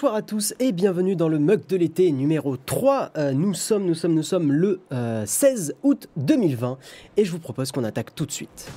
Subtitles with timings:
[0.00, 3.10] Bonsoir à tous et bienvenue dans le mug de l'été numéro 3.
[3.18, 4.80] Euh, nous sommes, nous sommes, nous sommes le
[5.26, 6.78] 16 euh, août 2020
[7.18, 8.70] et je vous propose qu'on attaque tout de suite.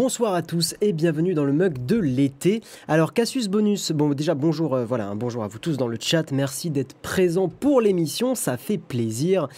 [0.00, 2.62] Bonsoir à tous et bienvenue dans le mug de l'été.
[2.86, 6.30] Alors Cassius Bonus, bon déjà bonjour, euh, voilà, bonjour à vous tous dans le chat.
[6.30, 9.48] Merci d'être présents pour l'émission, ça fait plaisir.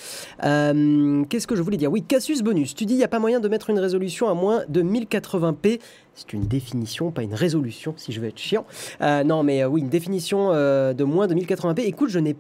[0.43, 1.93] Euh, qu'est-ce que je voulais dire?
[1.93, 4.35] Oui, Cassius Bonus, tu dis il n'y a pas moyen de mettre une résolution à
[4.35, 5.79] moins de 1080p.
[6.15, 8.65] C'est une définition, pas une résolution, si je veux être chiant.
[9.03, 11.81] Euh, non, mais oui, une définition de moins de 1080p.
[11.81, 12.35] Écoute, je n'ai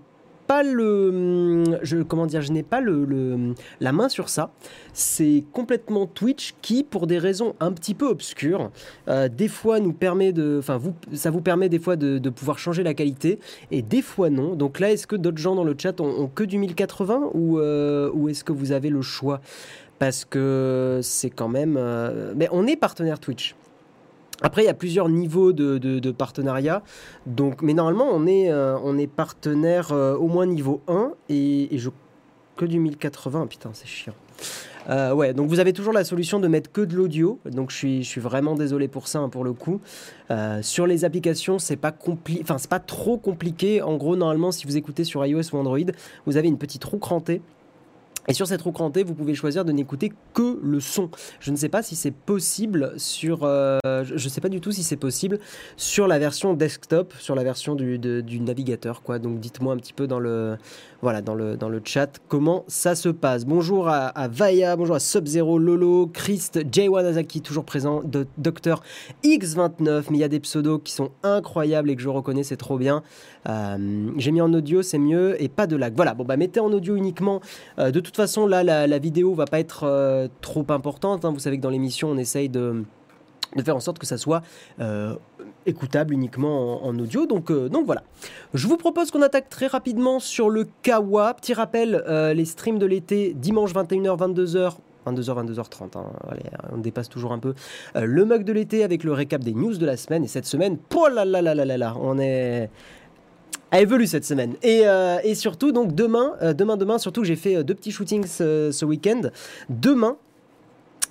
[0.50, 4.50] pas le, je, comment dire, je n'ai pas le, la main sur ça.
[4.92, 8.72] C'est complètement Twitch qui, pour des raisons un petit peu obscures,
[9.06, 12.58] euh, des fois nous permet de, enfin vous, ça vous permet des fois de, pouvoir
[12.58, 13.38] changer la qualité
[13.70, 14.56] et des fois non.
[14.56, 18.10] Donc là, est-ce que d'autres gens dans le chat ont, que du 1080 ou, euh,
[18.12, 19.40] ou est-ce que vous avez le choix?
[20.00, 23.54] Parce que c'est quand même, euh, mais on est partenaire Twitch.
[24.42, 26.82] Après, il y a plusieurs niveaux de, partenariat.
[27.26, 31.68] Donc, mais normalement, on est, euh, on est partenaire euh, au moins niveau 1 et,
[31.72, 31.90] je,
[32.56, 33.46] que du 1080.
[33.46, 34.14] Putain, c'est chiant.
[34.88, 37.38] Euh, ouais, donc vous avez toujours la solution de mettre que de l'audio.
[37.44, 39.80] Donc je suis, je suis vraiment désolé pour ça, hein, pour le coup.
[40.62, 41.94] sur les applications, c'est pas
[42.40, 43.82] enfin c'est pas trop compliqué.
[43.82, 45.78] En gros, normalement, si vous écoutez sur iOS ou Android,
[46.26, 47.42] vous avez une petite roue crantée
[48.30, 51.10] et sur cette roue crantée, vous pouvez choisir de n'écouter que le son.
[51.40, 54.70] Je ne sais pas si c'est possible sur, euh, je ne sais pas du tout
[54.70, 55.40] si c'est possible
[55.76, 57.98] sur la version desktop, sur la version du,
[58.40, 59.18] navigateur, quoi.
[59.18, 60.56] Donc dites-moi un petit peu dans le,
[61.02, 63.44] voilà, dans le, dans le chat comment ça se passe.
[63.44, 68.84] Bonjour à, à Vaya, bonjour à Sub-Zero, Lolo, Christ, J1 Azaki, toujours présent, de, Docteur
[69.24, 72.56] X29, mais il y a des pseudos qui sont incroyables et que je reconnais, c'est
[72.56, 73.02] trop bien.
[73.48, 75.94] Euh, j'ai mis en audio, c'est mieux, et pas de lag.
[75.94, 77.40] Voilà, bon bah mettez en audio uniquement.
[77.78, 81.24] Euh, de toute façon, là, la, vidéo va pas être euh, trop importante.
[81.24, 81.32] Hein.
[81.32, 82.84] Vous savez que dans l'émission, on essaye de
[83.56, 84.42] de faire en sorte que ça soit
[85.66, 87.26] écoutable uniquement en, audio.
[87.26, 88.04] Donc, donc voilà.
[88.54, 91.34] Je vous propose qu'on attaque très rapidement sur le Kawa.
[91.34, 94.76] Petit rappel, les streams de l'été, dimanche 21h, 22h.
[95.04, 95.96] 22h, 22h30,
[96.72, 97.54] on dépasse toujours un peu.
[97.96, 100.22] le mug de l'été avec le récap des news de la semaine.
[100.22, 102.70] Et cette semaine, oh là là là là là là, on est,
[103.70, 104.54] a évolué cette semaine.
[104.62, 107.92] Et, euh, et surtout, donc demain, euh, demain, demain, surtout j'ai fait euh, deux petits
[107.92, 109.22] shootings ce, week-end.
[109.68, 110.16] Demain,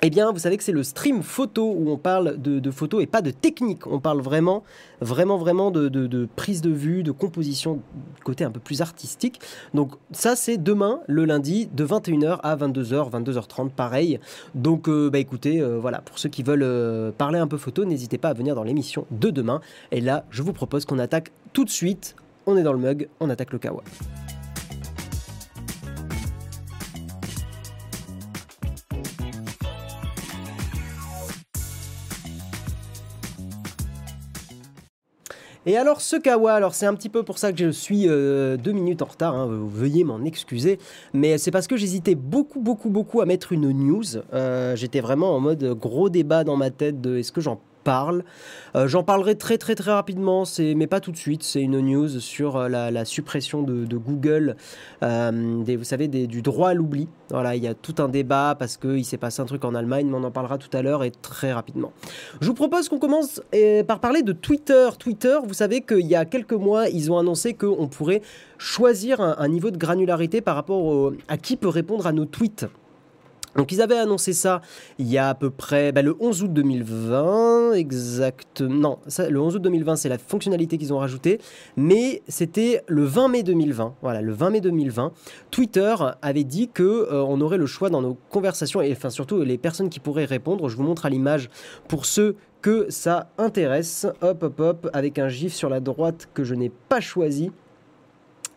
[0.01, 3.03] eh bien, vous savez que c'est le stream photo où on parle de, de, photos
[3.03, 3.85] et pas de technique.
[3.85, 4.63] On parle vraiment,
[5.01, 7.81] vraiment, vraiment de, de, de, prise de vue, de composition,
[8.23, 9.41] côté un peu plus artistique.
[9.73, 14.19] Donc ça, c'est demain, le lundi, de 21h à 22h, 22h30, pareil.
[14.55, 18.33] Donc, bah écoutez, voilà, pour ceux qui veulent parler un peu photo, n'hésitez pas à
[18.33, 19.59] venir dans l'émission de demain.
[19.91, 22.15] Et là, je vous propose qu'on attaque tout de suite
[22.49, 23.83] on est dans le mug, on attaque le kawa.
[35.65, 38.57] Et alors ce kawa, alors c'est un petit peu pour ça que je suis euh,
[38.57, 40.79] deux minutes en retard, hein, veuillez m'en excuser,
[41.13, 44.03] mais c'est parce que j'hésitais beaucoup beaucoup beaucoup à mettre une news.
[44.33, 48.23] Euh, j'étais vraiment en mode gros débat dans ma tête de est-ce que j'en parle.
[48.75, 50.43] Euh, j'en parlerai très très très rapidement,
[50.75, 51.43] mais pas tout de suite.
[51.43, 54.55] C'est une news sur euh, la, suppression de, Google,
[55.03, 57.07] euh, des, vous savez, du droit à l'oubli.
[57.29, 60.07] Voilà, il y a tout un débat parce qu'il s'est passé un truc en Allemagne,
[60.07, 61.91] mais on en parlera tout à l'heure et très rapidement.
[62.41, 63.41] Je vous propose qu'on commence
[63.87, 64.89] par parler de Twitter.
[64.97, 68.21] Twitter, vous savez qu'il y a quelques mois, ils ont annoncé qu'on pourrait
[68.57, 72.65] choisir un, niveau de granularité par rapport à qui peut répondre à nos tweets.
[73.55, 74.61] Donc ils avaient annoncé ça
[74.97, 78.69] il y a à peu près bah, le 11 août 2020, exactement.
[78.69, 81.39] Non, ça, le 11 août 2020, c'est la fonctionnalité qu'ils ont rajoutée,
[81.75, 83.95] mais c'était le 20 mai 2020.
[84.01, 85.11] Voilà, le 20 mai 2020,
[85.51, 89.41] Twitter avait dit que euh, on aurait le choix dans nos conversations et enfin surtout
[89.41, 90.69] les personnes qui pourraient répondre.
[90.69, 91.49] Je vous montre à l'image
[91.87, 94.05] pour ceux que ça intéresse.
[94.21, 97.51] Hop, hop, hop, avec un gif sur la droite que je n'ai pas choisi.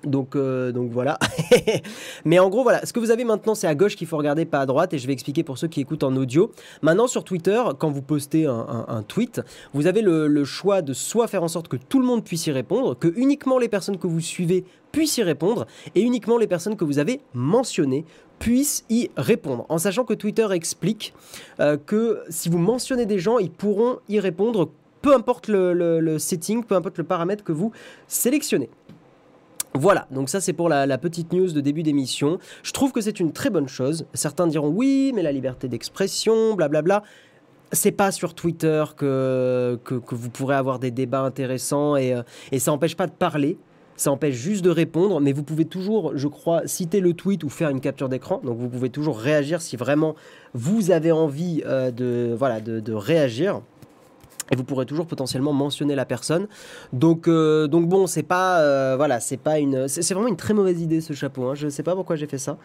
[0.05, 1.19] Donc, euh, donc voilà.
[2.25, 2.85] Mais en gros, voilà.
[2.85, 4.93] Ce que vous avez maintenant, c'est à gauche qu'il faut regarder, pas à droite.
[4.95, 6.51] Et je vais expliquer pour ceux qui écoutent en audio.
[6.83, 9.41] Maintenant, sur Twitter, quand vous postez un, tweet,
[9.75, 12.53] vous avez le, choix de soit faire en sorte que tout le monde puisse y
[12.53, 16.77] répondre, que uniquement les personnes que vous suivez puissent y répondre, et uniquement les personnes
[16.77, 18.05] que vous avez mentionnées
[18.39, 19.67] puissent y répondre.
[19.69, 21.15] En sachant que Twitter explique
[21.61, 26.65] euh, que si vous mentionnez des gens, ils pourront y répondre, peu importe le setting,
[26.65, 27.73] peu importe le paramètre que vous
[28.09, 28.69] sélectionnez.
[29.75, 32.39] Voilà, donc ça c'est pour la, petite news de début d'émission.
[32.63, 34.07] Je trouve que c'est une très bonne chose.
[34.13, 37.03] Certains diront oui, mais la liberté d'expression, blablabla.
[37.73, 42.59] C'est pas sur Twitter que, que, vous pourrez avoir des débats intéressants et, euh, et
[42.59, 43.57] ça n'empêche pas de parler.
[43.97, 47.49] Ça empêche juste de répondre, mais vous pouvez toujours, je crois, citer le tweet ou
[47.49, 48.43] faire une capture d'écran.
[48.45, 50.17] Donc vous pouvez toujours réagir si vraiment
[50.53, 53.63] vous avez envie euh, de, voilà, de réagir
[54.53, 56.47] et vous pourrez toujours potentiellement mentionner la personne.
[56.93, 60.53] Donc, euh, donc bon, c'est pas, euh, voilà, c'est pas une, c'est vraiment une très
[60.53, 61.45] mauvaise idée ce chapeau.
[61.49, 61.55] Hein.
[61.55, 62.59] Je sais pas pourquoi j'ai fait ça.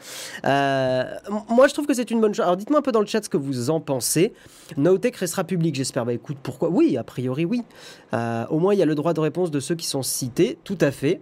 [0.46, 1.04] Euh,
[1.50, 2.44] moi, je trouve que c'est une bonne chose.
[2.44, 4.34] Alors, dites-moi un peu dans le chat ce que vous en pensez.
[4.76, 6.06] NoTech restera public, j'espère.
[6.06, 7.64] Bah écoute, pourquoi Oui, a priori oui.
[8.12, 10.78] au moins, il y a le droit de réponse de ceux qui sont cités, tout
[10.82, 11.22] à fait.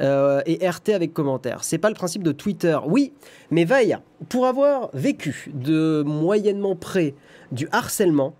[0.00, 1.62] et RT avec commentaire.
[1.62, 3.12] C'est pas le principe de Twitter, oui,
[3.50, 3.96] mais veille,
[4.28, 7.14] pour avoir vécu de moyennement près
[7.52, 8.34] du harcèlement,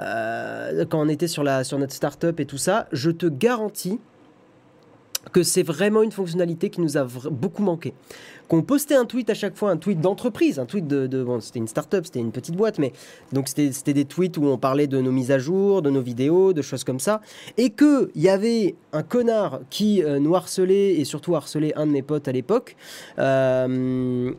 [0.00, 3.98] euh, quand on était sur, notre startup et tout ça, je te garantis
[5.32, 7.94] que c'est vraiment une fonctionnalité qui nous a beaucoup manqué.
[8.48, 11.58] Qu'on postait un tweet à chaque fois, un tweet d'entreprise, un tweet de, bon, c'était
[11.58, 12.92] une startup, c'était une petite boîte, mais
[13.32, 16.52] donc c'était des tweets où on parlait de nos mises à jour, de nos vidéos,
[16.52, 17.20] de choses comme ça,
[17.56, 21.86] et que il y avait un connard qui euh, nous harcelait et surtout harcelait un
[21.88, 22.76] de mes potes à l'époque.
[23.18, 24.32] Euh,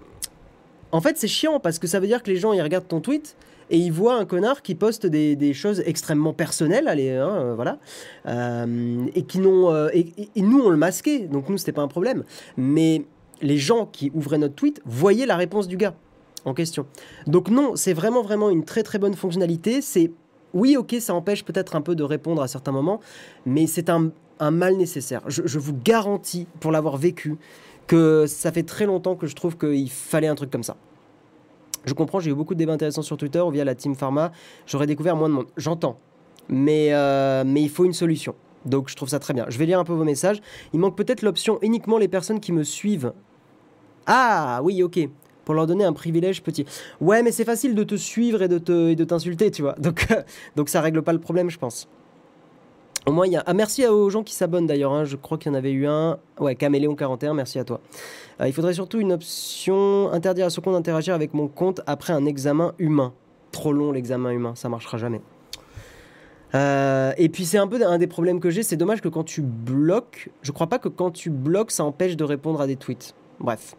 [0.93, 3.01] en fait, c'est chiant parce que ça veut dire que les gens ils regardent ton
[3.01, 3.35] tweet
[3.69, 7.79] et il voit un connard qui poste des, choses extrêmement personnelles, allez, hein, euh, voilà,
[8.27, 11.87] euh, et qui n'ont, euh, et, nous on le masquait, donc nous c'était pas un
[11.87, 12.23] problème,
[12.57, 13.05] mais
[13.41, 15.95] les gens qui ouvraient notre tweet voyaient la réponse du gars
[16.45, 16.85] en question.
[17.25, 19.81] Donc non, c'est vraiment vraiment une très très bonne fonctionnalité.
[19.81, 20.11] C'est
[20.53, 23.01] oui, ok, ça empêche peut-être un peu de répondre à certains moments,
[23.45, 24.11] mais c'est un,
[24.51, 25.21] mal nécessaire.
[25.27, 27.37] je vous garantis, pour l'avoir vécu,
[27.87, 30.77] que ça fait très longtemps que je trouve qu'il fallait un truc comme ça.
[31.87, 34.33] Je comprends, j'ai eu beaucoup de débats intéressants sur Twitter via la Team Pharma.
[34.65, 35.47] J'aurais découvert moins de monde.
[35.55, 35.97] J'entends.
[36.49, 38.35] Mais, euh, mais il faut une solution.
[38.65, 39.45] Donc je trouve ça très bien.
[39.47, 40.41] Je vais lire un peu vos messages.
[40.73, 43.13] Il manque peut-être l'option uniquement les personnes qui me suivent.
[44.05, 44.99] Ah oui, ok.
[45.45, 46.65] Pour leur donner un privilège petit.
[46.99, 49.75] Ouais, mais c'est facile de te suivre et de, t'insulter, tu vois.
[49.79, 50.05] Donc,
[50.57, 51.87] donc ça règle pas le problème, je pense.
[53.07, 53.41] Au moins, il.
[53.45, 54.91] Ah, merci aux gens qui s'abonnent d'ailleurs.
[54.91, 55.05] Hein.
[55.05, 56.17] Je crois qu'il y en avait eu un.
[56.39, 57.79] Ouais, Caméléon41, merci à toi.
[58.41, 62.11] Euh, il faudrait surtout une option interdire à ce compte d'interagir avec mon compte après
[62.11, 63.13] un examen humain.
[63.53, 65.21] Trop long l'examen humain, ça marchera jamais.
[66.53, 69.23] Euh, et puis c'est un peu un des problèmes que j'ai, c'est dommage que quand
[69.23, 72.75] tu bloques, je crois pas que quand tu bloques, ça empêche de répondre à des
[72.75, 73.15] tweets.
[73.39, 73.75] Bref.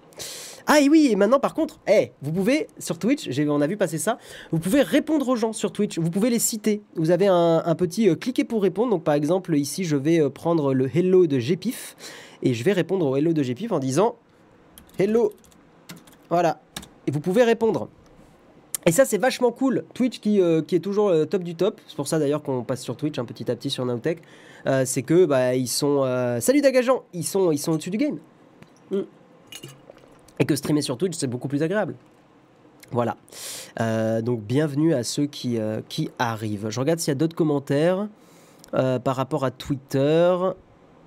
[0.66, 3.76] Ah et oui, et maintenant par contre, hey, vous pouvez sur Twitch, on a vu
[3.76, 4.18] passer ça,
[4.52, 6.82] vous pouvez répondre aux gens sur Twitch, vous pouvez les citer.
[6.96, 8.90] Vous avez un, petit euh, cliquer pour répondre.
[8.90, 11.96] Donc par exemple ici, je vais prendre le hello de Gpif
[12.42, 14.16] et je vais répondre au hello de Gpif en disant
[14.98, 15.32] Hello.
[16.28, 16.60] Voilà.
[17.06, 17.88] Et vous pouvez répondre.
[18.84, 19.84] Et ça, c'est vachement cool.
[19.94, 21.80] Twitch qui, euh, qui est toujours euh, top du top.
[21.86, 24.18] C'est pour ça d'ailleurs qu'on passe sur Twitch un petit à petit sur Nowtech.
[24.66, 26.02] Euh, c'est que bah, ils sont.
[26.40, 28.18] Salut Dagageant Ils sont, ils sont au-dessus du game.
[28.90, 29.02] Mm.
[30.38, 31.94] Et que streamer sur Twitch, c'est beaucoup plus agréable.
[32.90, 33.16] Voilà.
[34.22, 35.58] donc bienvenue à ceux qui,
[35.90, 36.70] qui arrivent.
[36.70, 38.08] Je regarde s'il y a d'autres commentaires
[38.72, 40.34] par rapport à Twitter.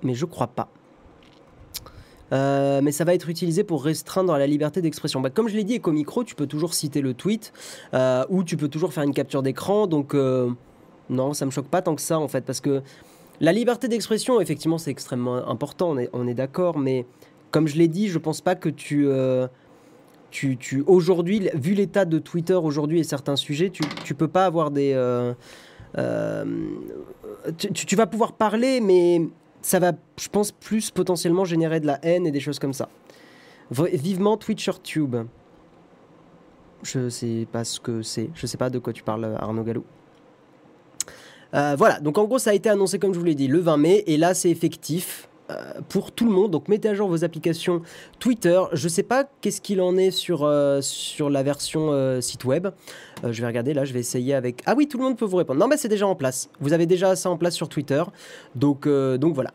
[0.02, 0.68] Mais je crois pas.
[2.32, 5.20] Euh, mais ça va être utilisé pour restreindre la liberté d'expression.
[5.20, 7.52] Bah, comme je l'ai dit, Ecomicro, tu peux toujours citer le tweet
[7.94, 9.86] euh, ou tu peux toujours faire une capture d'écran.
[9.86, 10.50] Donc, euh,
[11.10, 12.82] non, ça me choque pas tant que ça, en fait, parce que
[13.40, 17.06] la liberté d'expression, effectivement, c'est extrêmement important, on est d'accord, mais
[17.52, 19.08] comme je l'ai dit, je pense pas que tu.
[20.30, 24.46] tu, tu aujourd'hui, vu l'état de Twitter aujourd'hui et certains sujets, tu, tu peux pas
[24.46, 24.94] avoir des.
[27.58, 29.22] Tu, tu, vas pouvoir parler, mais
[29.62, 32.88] ça va, je pense, plus potentiellement générer de la haine et des choses comme ça.
[33.70, 35.16] Vivement TwitcherTube.
[36.82, 38.30] Je sais pas ce que c'est.
[38.34, 39.84] Je sais pas de quoi tu parles, Arnaud Galou.
[41.54, 43.60] Euh, voilà, donc en gros, ça a été annoncé, comme je vous l'ai dit, le
[43.60, 45.28] 20 mai, et là, c'est effectif.
[45.52, 46.50] Euh, pour tout le monde.
[46.50, 47.82] Donc mettez à jour vos applications
[48.18, 48.60] Twitter.
[48.72, 52.68] Je ne sais pas qu'est-ce qu'il en est sur, euh, sur la version site web.
[53.22, 54.62] je vais regarder là, je vais essayer avec...
[54.66, 55.60] Ah oui, tout le monde peut vous répondre.
[55.60, 56.48] Non mais c'est déjà en place.
[56.60, 58.02] Vous avez déjà ça en place sur Twitter.
[58.54, 59.52] Donc, donc voilà.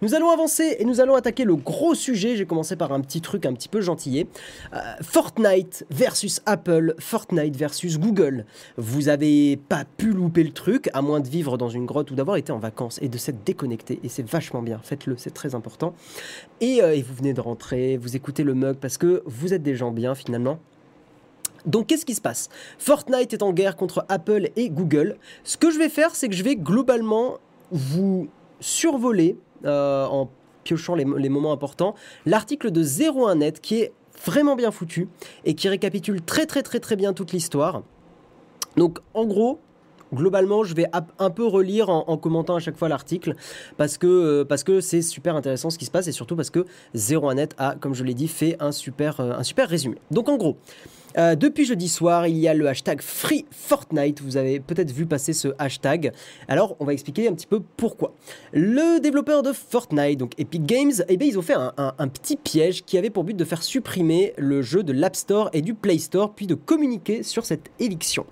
[0.00, 2.36] Nous allons avancer et nous allons attaquer le gros sujet.
[2.36, 4.28] J'ai commencé par un petit truc un petit peu gentillé.
[4.72, 8.44] Euh, Fortnite versus Apple, Fortnite versus Google.
[8.76, 12.14] Vous n'avez pas pu louper le truc, à moins de vivre dans une grotte ou
[12.14, 13.98] d'avoir été en vacances et de s'être déconnecté.
[14.04, 15.94] Et c'est vachement bien, faites-le, c'est très important.
[16.60, 19.64] Et, euh, et vous venez de rentrer, vous écoutez le mug parce que vous êtes
[19.64, 20.60] des gens bien finalement.
[21.66, 22.50] Donc qu'est-ce qui se passe?
[22.78, 25.16] Fortnite est en guerre contre Apple et Google.
[25.42, 27.38] Ce que je vais faire, c'est que je vais globalement
[27.72, 28.28] vous
[28.60, 30.30] survoler euh, en
[30.64, 31.94] piochant les, moments importants,
[32.26, 33.92] l'article de 01net qui est
[34.24, 35.08] vraiment bien foutu
[35.44, 37.82] et qui récapitule très très très très bien toute l'histoire.
[38.76, 39.60] Donc en gros,
[40.12, 40.86] globalement, je vais
[41.18, 43.34] un peu relire en, commentant à chaque fois l'article
[43.76, 46.66] parce que parce que c'est super intéressant ce qui se passe et surtout parce que
[46.94, 49.96] 01net a, comme je l'ai dit, fait un super, un super résumé.
[50.10, 50.58] Donc en gros,
[51.16, 54.20] euh, depuis jeudi soir, il y a le hashtag Free Fortnite.
[54.20, 56.12] Vous avez peut-être vu passer ce hashtag.
[56.48, 58.14] Alors, on va expliquer un petit peu pourquoi.
[58.52, 62.84] Le développeur de Fortnite, donc Epic Games, eh bien, ils ont fait un, petit piège
[62.84, 65.98] qui avait pour but de faire supprimer le jeu de l'App Store et du Play
[65.98, 68.26] Store, puis de communiquer sur cette éviction.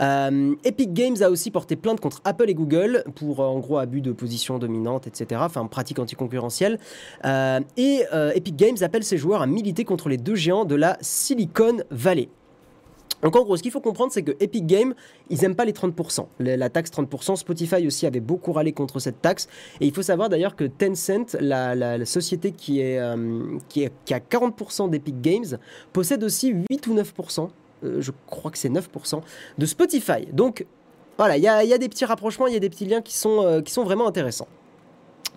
[0.00, 4.00] Euh, Epic Games a aussi porté plainte contre Apple et Google pour en gros abus
[4.00, 5.40] de position dominante, etc.
[5.44, 6.78] Enfin, pratique anticoncurrentielle.
[7.24, 8.02] Euh, et
[8.34, 12.23] Epic Games appelle ses joueurs à militer contre les deux géants de la Silicon Valley.
[13.24, 14.94] Donc en gros, ce qu'il faut comprendre, c'est que Epic Games,
[15.30, 17.36] ils n'aiment pas les 30%, la taxe 30%.
[17.36, 19.48] Spotify aussi avait beaucoup râlé contre cette taxe.
[19.80, 24.18] Et il faut savoir d'ailleurs que Tencent, la, société qui, est, euh, qui, qui a
[24.18, 25.58] 40% d'Epic Games,
[25.94, 27.48] possède aussi 8 ou 9%,
[27.84, 29.20] euh, je crois que c'est 9%,
[29.56, 30.26] de Spotify.
[30.32, 30.66] Donc
[31.16, 33.42] voilà, il y a, des petits rapprochements, il y a des petits liens qui sont,
[33.42, 34.48] euh, qui sont vraiment intéressants.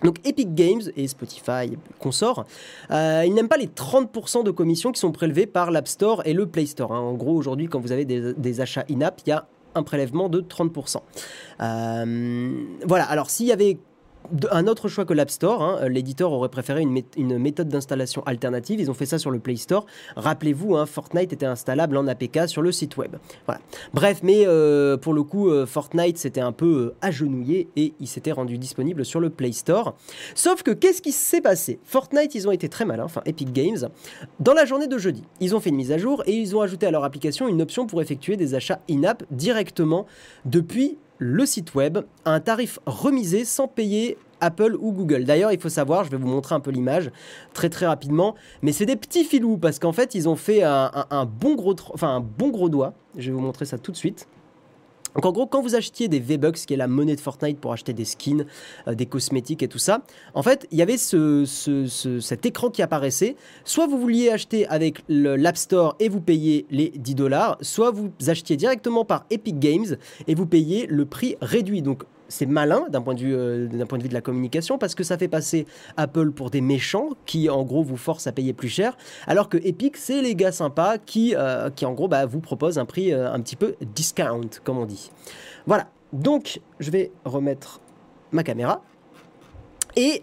[0.02, 2.46] Donc Epic Games et Spotify consort,
[2.90, 6.32] euh, ils n'aiment pas les 30% de commissions qui sont prélevées par l'App Store et
[6.32, 6.92] le Play Store.
[6.92, 7.00] Hein.
[7.00, 10.40] En gros, aujourd'hui, quand vous avez des, achats in-app, il y a un prélèvement de
[10.40, 10.96] 30%.
[11.60, 13.78] Euh, voilà, alors s'il y avait
[14.50, 15.62] un autre choix que l'App Store.
[15.62, 15.88] Hein.
[15.88, 18.80] L'éditeur aurait préféré une, méthode d'installation alternative.
[18.80, 19.86] Ils ont fait ça sur le Play Store.
[20.16, 23.16] Rappelez-vous, hein, Fortnite était installable en APK sur le site web.
[23.94, 28.06] Bref, mais euh, pour le coup, euh, Fortnite s'était un peu euh, agenouillé et il
[28.06, 29.96] s'était rendu disponible sur le Play Store.
[30.34, 31.78] Sauf que qu'est-ce qui s'est passé?
[31.84, 33.88] Fortnite, ils ont été très malins, enfin Epic Games.
[34.40, 36.60] Dans la journée de jeudi, ils ont fait une mise à jour et ils ont
[36.60, 40.06] ajouté à leur application une option pour effectuer des achats in-app directement
[40.44, 45.24] depuis le site web à un tarif remisé sans payer Apple ou Google.
[45.24, 47.10] D'ailleurs, il faut savoir, je vais vous montrer un peu l'image
[47.54, 51.28] très très rapidement, mais c'est des petits filous parce qu'en fait, ils ont fait un,
[51.40, 52.94] bon gros, enfin un bon gros doigt.
[53.16, 54.28] Je vais vous montrer ça tout de suite.
[55.14, 57.72] Donc en gros, quand vous achetiez des V-Bucks, qui est la monnaie de Fortnite pour
[57.72, 58.46] acheter des skins,
[58.86, 60.02] euh, des cosmétiques et tout ça,
[60.34, 61.44] en fait, il y avait ce,
[62.20, 63.36] cet écran qui apparaissait.
[63.64, 68.10] Soit vous vouliez acheter avec l'App Store et vous payez les 10 dollars, soit vous
[68.26, 71.82] achetiez directement par Epic Games et vous payez le prix réduit.
[71.82, 74.78] Donc c'est malin d'un point, de vue, euh, d'un point de vue de la communication
[74.78, 78.32] parce que ça fait passer Apple pour des méchants qui en gros vous forcent à
[78.32, 82.08] payer plus cher alors que Epic c'est les gars sympas qui, euh, qui en gros
[82.08, 85.10] bah, vous proposent un prix euh, un petit peu discount comme on dit.
[85.66, 87.80] Voilà, donc je vais remettre
[88.32, 88.82] ma caméra.
[89.96, 90.22] Et,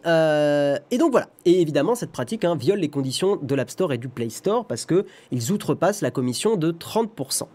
[0.91, 1.27] et, donc voilà.
[1.43, 4.65] Et évidemment, cette pratique hein, viole les conditions de l'App Store et du Play Store
[4.65, 7.47] parce qu'ils outrepassent la commission de 30%.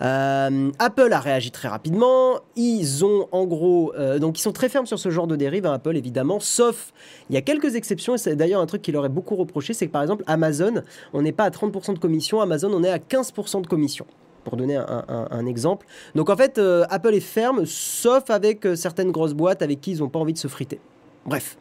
[0.00, 2.40] Euh, Apple a réagi très rapidement.
[2.56, 5.66] Ils ont en gros, euh, donc ils sont très fermes sur ce genre de dérive,
[5.66, 6.92] hein, Apple évidemment, sauf
[7.30, 8.14] il y a quelques exceptions.
[8.14, 10.82] Et c'est d'ailleurs un truc qui leur est beaucoup reproché, c'est que par exemple Amazon,
[11.12, 14.06] on n'est pas à 30% de commission, Amazon on est à 15% de commission
[14.44, 15.86] pour donner un, exemple.
[16.16, 19.98] Donc en fait, euh, Apple est ferme, sauf avec certaines grosses boîtes avec qui ils
[19.98, 20.80] n'ont pas envie de se friter.
[21.24, 21.56] Bref,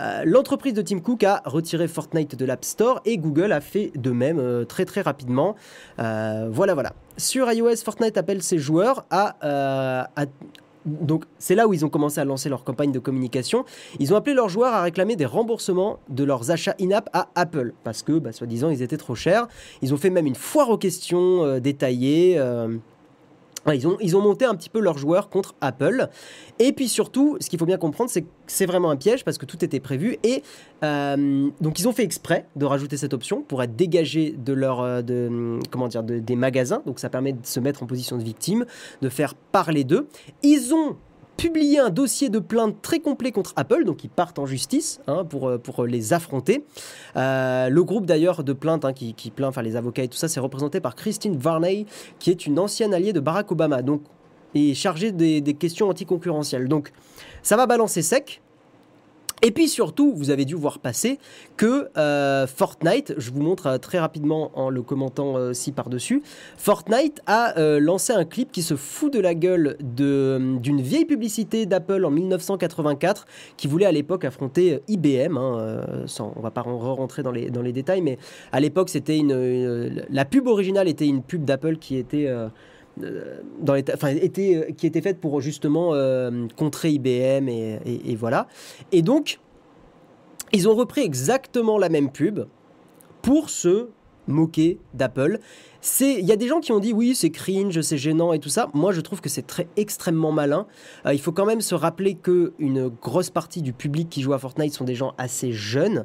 [0.00, 3.92] euh, l'entreprise de Tim Cook a retiré Fortnite de l'App Store et Google a fait
[3.94, 5.54] de même euh, très très rapidement.
[5.98, 6.94] Euh, voilà, voilà.
[7.18, 10.06] Sur iOS, Fortnite appelle ses joueurs à,
[10.86, 13.66] donc c'est là où ils ont commencé à lancer leur campagne de communication.
[14.00, 17.74] Ils ont appelé leurs joueurs à réclamer des remboursements de leurs achats in-app à Apple
[17.84, 19.46] parce que, bah, soi-disant, ils étaient trop chers.
[19.82, 22.40] Ils ont fait même une foire aux questions détaillée.
[23.70, 26.08] Ils ont, ils ont monté un petit peu leurs joueurs contre Apple.
[26.58, 29.38] Et puis surtout, ce qu'il faut bien comprendre, c'est que c'est vraiment un piège parce
[29.38, 30.18] que tout était prévu.
[30.24, 30.42] Et
[30.82, 34.80] euh, donc, ils ont fait exprès de rajouter cette option pour être dégagés de leur,
[34.80, 36.82] euh, de, comment dire, des magasins.
[36.86, 38.66] Donc, ça permet de se mettre en position de victime,
[39.00, 40.08] de faire parler d'eux.
[40.42, 40.96] Ils ont
[41.42, 45.24] publié un dossier de plainte très complet contre Apple, donc ils partent en justice hein,
[45.24, 46.64] pour, euh, pour les affronter.
[47.16, 50.28] Euh, le groupe d'ailleurs de plainte hein, qui, plaint, enfin les avocats et tout ça,
[50.28, 51.86] c'est représenté par Christine Varney,
[52.20, 54.02] qui est une ancienne alliée de Barack Obama, donc
[54.54, 56.68] et chargée des, des questions anticoncurrentielles.
[56.68, 56.92] Donc
[57.42, 58.41] ça va balancer sec.
[59.44, 61.18] Et puis surtout, vous avez dû voir passer
[61.56, 66.22] que euh, Fortnite, je vous montre euh, très rapidement en le commentant euh, ci par-dessus,
[66.56, 72.04] Fortnite a lancé un clip qui se fout de la gueule d'une vieille publicité d'Apple
[72.04, 73.26] en 1984
[73.56, 75.36] qui voulait à l'époque affronter IBM.
[75.36, 78.18] Hein, sans, on va pas rentrer dans les, dans les détails, mais
[78.52, 82.28] à l'époque, c'était une, la pub originale était une pub d'Apple qui était
[82.96, 88.46] dans enfin, était, qui était faite pour justement euh, contrer IBM et, voilà.
[88.92, 89.40] Et donc,
[90.52, 92.46] ils ont repris exactement la même pub
[93.22, 93.88] pour se
[94.28, 95.40] moquer d'Apple.
[96.00, 98.48] Il y a des gens qui ont dit oui, c'est cringe, c'est gênant et tout
[98.48, 98.68] ça.
[98.72, 100.66] Moi, je trouve que c'est très extrêmement malin.
[101.06, 104.32] Euh, il faut quand même se rappeler que une grosse partie du public qui joue
[104.32, 106.04] à Fortnite sont des gens assez jeunes.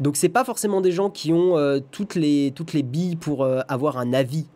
[0.00, 3.44] Donc, c'est pas forcément des gens qui ont euh, toutes, les, toutes les billes pour
[3.44, 4.46] avoir un avis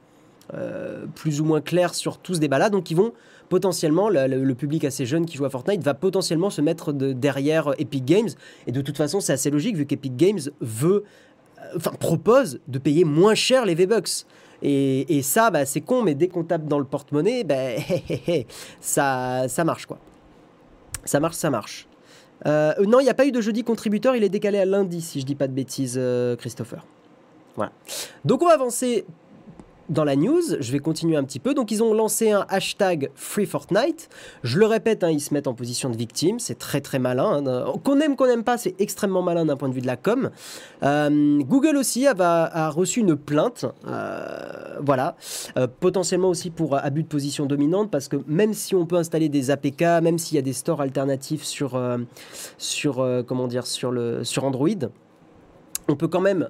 [1.14, 2.70] plus ou moins clair sur tout ce débat-là.
[2.70, 3.12] Donc ils vont
[3.52, 8.02] potentiellement, le, public assez jeune qui joue à Fortnite va potentiellement se mettre derrière Epic
[8.02, 8.30] Games.
[8.66, 11.04] Et de toute façon, c'est assez logique vu qu'Epic Games veut,
[11.76, 14.24] enfin propose de payer moins cher les V-Bucks.
[14.62, 17.76] Et, ça, bah, c'est con, mais dès qu'on tape dans le porte-monnaie, bah,
[18.80, 19.98] ça, ça marche quoi.
[21.04, 21.88] Ça marche, ça marche.
[22.46, 25.02] Euh, non, il n'y a pas eu de jeudi contributeur, il est décalé à lundi,
[25.02, 26.86] si je dis pas de bêtises, euh, Christopher.
[27.56, 27.72] Voilà.
[28.24, 29.04] Donc on va avancer
[29.88, 31.54] dans la news, je vais continuer un petit peu.
[31.54, 34.08] Donc ils ont lancé un hashtag Free Fortnite.
[34.42, 36.38] Je le répète, hein, ils se mettent en position de victime.
[36.38, 37.42] C'est très très malin.
[37.46, 37.72] Hein.
[37.84, 40.30] Qu'on aime, qu'on n'aime pas, c'est extrêmement malin d'un point de vue de la com.
[40.82, 43.66] Euh, Google aussi a, reçu une plainte.
[43.86, 45.16] Euh, voilà.
[45.56, 49.28] Euh, potentiellement aussi pour abus de position dominante parce que même si on peut installer
[49.28, 51.80] des APK, même s'il y a des stores alternatifs sur,
[52.58, 54.68] sur, comment dire, sur, le, sur Android,
[55.88, 56.48] on peut quand même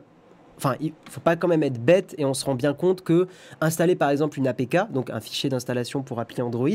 [0.56, 3.26] enfin, il faut pas quand même être bête et on se rend bien compte que
[3.60, 6.68] installer par exemple une APK, donc un fichier d'installation pour appli Android,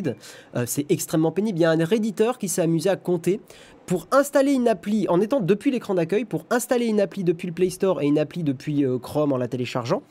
[0.55, 1.59] euh, c'est extrêmement pénible.
[1.59, 3.39] Il y a un réditeur qui s'est amusé à compter
[3.87, 7.53] pour installer une appli, en étant depuis l'écran d'accueil, pour installer une appli depuis le
[7.53, 10.03] Play Store et une appli depuis euh, Chrome en la téléchargeant,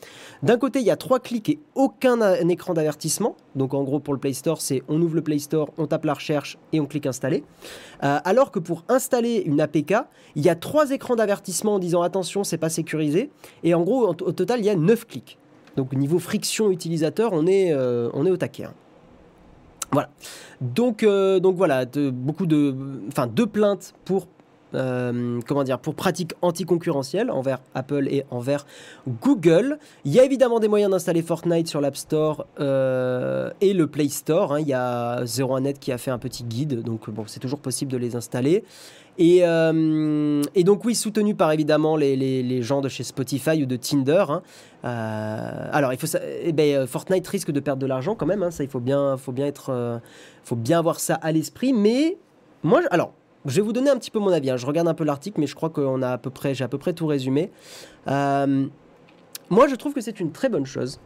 [0.42, 3.36] d'un côté, il y a trois clics et aucun écran d'avertissement.
[3.54, 6.06] Donc en gros, pour le Play Store, c'est on ouvre le Play Store, on tape
[6.06, 7.44] la recherche et on clique installer.
[8.02, 9.94] Euh, alors que pour installer une APK,
[10.36, 13.30] il y a trois écrans d'avertissement en disant attention, c'est pas sécurisé.
[13.62, 15.38] Et en gros, au total, il y a neuf clics.
[15.76, 18.64] Donc niveau friction utilisateur, on est, euh, on est au taquet.
[18.64, 18.74] Hein.
[19.92, 20.10] Voilà.
[20.60, 22.74] Donc, euh, voilà, beaucoup de,
[23.08, 24.26] enfin, deux plaintes pour
[24.74, 28.66] euh, comment pratiques anticoncurrentielles envers Apple et envers
[29.22, 29.78] Google.
[30.04, 34.08] Il y a évidemment des moyens d'installer Fortnite sur l'App Store euh, et le Play
[34.08, 34.52] Store.
[34.52, 34.60] Hein.
[34.60, 37.96] Il y a 01net qui a fait un petit guide, donc c'est toujours possible de
[37.96, 38.64] les installer.
[39.18, 43.76] Et, euh, et, donc oui, soutenu par évidemment les, gens de chez Spotify ou de
[43.76, 44.24] Tinder.
[44.28, 44.42] Hein.
[44.82, 46.06] alors il faut
[46.42, 48.42] eh ben, Fortnite risque de perdre de l'argent quand même.
[48.42, 48.50] Hein.
[48.50, 50.00] ça il faut bien, faut bien être,
[50.44, 51.72] faut bien avoir ça à l'esprit.
[51.72, 52.18] Mais
[52.62, 53.12] moi, alors
[53.46, 54.50] je vais vous donner un petit peu mon avis.
[54.50, 54.56] Hein.
[54.56, 56.68] Je regarde un peu l'article, mais je crois qu'on a à peu près, j'ai à
[56.68, 57.50] peu près tout résumé.
[58.08, 58.66] Euh,
[59.48, 60.98] moi, je trouve que c'est une très bonne chose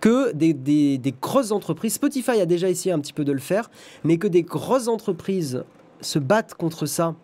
[0.00, 3.70] que des, grosses entreprises, Spotify a déjà essayé un petit peu de le faire,
[4.04, 5.64] mais que des grosses entreprises
[6.00, 7.14] se battent contre ça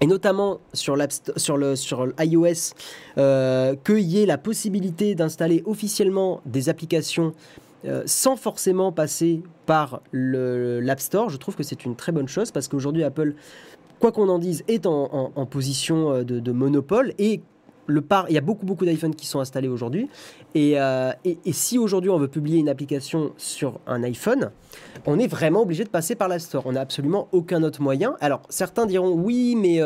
[0.00, 0.96] et notamment sur,
[1.36, 2.74] sur, le, sur iOS,
[3.18, 7.34] euh, qu'il y ait la possibilité d'installer officiellement des applications
[7.86, 12.50] euh, sans forcément passer par l'App Store, je trouve que c'est une très bonne chose
[12.50, 13.34] parce qu'aujourd'hui Apple,
[14.00, 17.40] quoi qu'on en dise, est en, position euh, de, monopole et
[17.86, 20.08] le par, il y a beaucoup beaucoup d'iPhones qui sont installés aujourd'hui.
[20.56, 24.50] Euh, et, si aujourd'hui on veut publier une application sur un iPhone,
[25.06, 26.64] on est vraiment obligé de passer par la Store.
[26.66, 28.16] On n'a absolument aucun autre moyen.
[28.20, 29.80] Alors certains diront oui, mais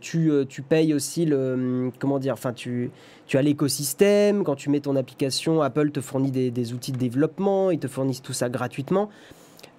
[0.00, 2.90] tu, tu, payes aussi le hum, comment dire, enfin tu
[3.32, 7.70] tu as l'écosystème, quand tu mets ton application, Apple te fournit des, outils de développement,
[7.70, 9.08] ils te fournissent tout ça gratuitement.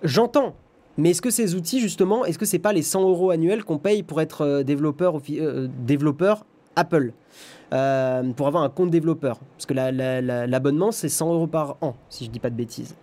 [0.02, 0.56] J'entends,
[0.98, 3.78] mais est-ce que ces outils, justement, est-ce que c'est pas les 100 euros annuels qu'on
[3.78, 7.14] paye pour être euh, développeur, euh, développeur Apple
[7.74, 12.26] euh, pour avoir un compte développeur Parce que l'abonnement, c'est 100 euros par an, si
[12.26, 12.96] je dis pas de bêtises.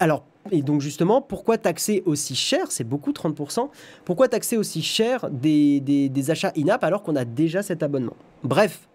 [0.00, 2.70] Alors, et donc justement, pourquoi taxer aussi cher?
[2.70, 3.68] C'est beaucoup, 30%.
[4.04, 8.16] Pourquoi taxer aussi cher des, des achats in-app alors qu'on a déjà cet abonnement?
[8.44, 8.88] Bref,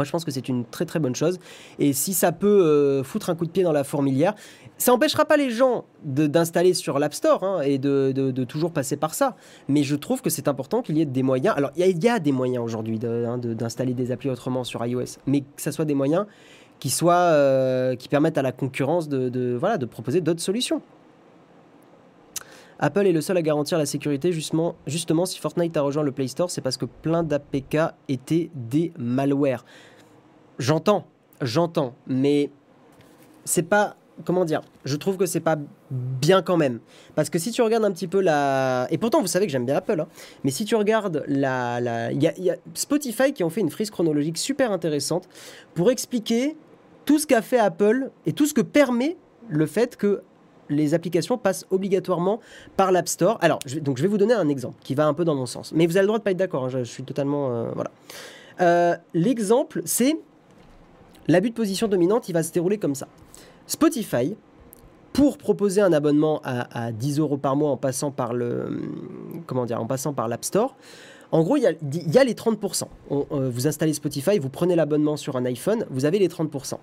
[0.00, 1.38] moi, je pense que c'est une très très bonne chose.
[1.78, 4.34] Et si ça peut euh, foutre un coup de pied dans la fourmilière,
[4.78, 8.96] ça n'empêchera pas les gens d'installer sur l'App Store hein, et de, de, toujours passer
[8.96, 9.36] par ça.
[9.68, 11.54] Mais je trouve que c'est important qu'il y ait des moyens.
[11.54, 15.42] Alors, il y, a des moyens aujourd'hui hein, d'installer des applis autrement sur iOS, mais
[15.42, 16.24] que ce soit des moyens
[16.78, 20.80] qui, soient, euh, qui permettent à la concurrence de, voilà, de proposer d'autres solutions.
[22.80, 24.32] Apple est le seul à garantir la sécurité.
[24.32, 27.76] Justement, justement si Fortnite a rejoint le Play Store, c'est parce que plein d'APK
[28.08, 29.64] étaient des malwares.
[30.58, 31.06] J'entends,
[31.42, 32.50] j'entends, mais
[33.44, 35.56] c'est pas comment dire, je trouve que c'est pas
[35.90, 36.80] bien quand même.
[37.14, 38.86] Parce que si tu regardes un petit peu la.
[38.90, 40.08] Et pourtant, vous savez que j'aime bien Apple, hein.
[40.44, 42.10] mais si tu regardes la.
[42.12, 45.28] Il y, y, a Spotify qui ont fait une frise chronologique super intéressante
[45.74, 46.56] pour expliquer
[47.04, 49.16] tout ce qu'a fait Apple et tout ce que permet
[49.48, 50.22] le fait que
[50.70, 52.40] les applications passent obligatoirement
[52.76, 53.38] par l'App Store.
[53.40, 55.46] Alors, je, donc je vais vous donner un exemple qui va un peu dans mon
[55.46, 55.72] sens.
[55.74, 57.50] Mais vous avez le droit de pas être d'accord, hein, je, suis totalement...
[57.50, 57.90] Euh, voilà.
[58.60, 60.16] Euh, l'exemple, c'est
[61.28, 63.08] l'abus de position dominante, il va se dérouler comme ça.
[63.66, 64.36] Spotify,
[65.12, 68.82] pour proposer un abonnement à, 10 euros par mois en passant par le...
[69.46, 70.76] Comment dire En passant par l'App Store,
[71.32, 71.66] en gros, il y
[72.18, 72.84] a, les 30%.
[73.10, 76.74] Euh, vous installez Spotify, vous prenez l'abonnement sur un iPhone, vous avez les 30%.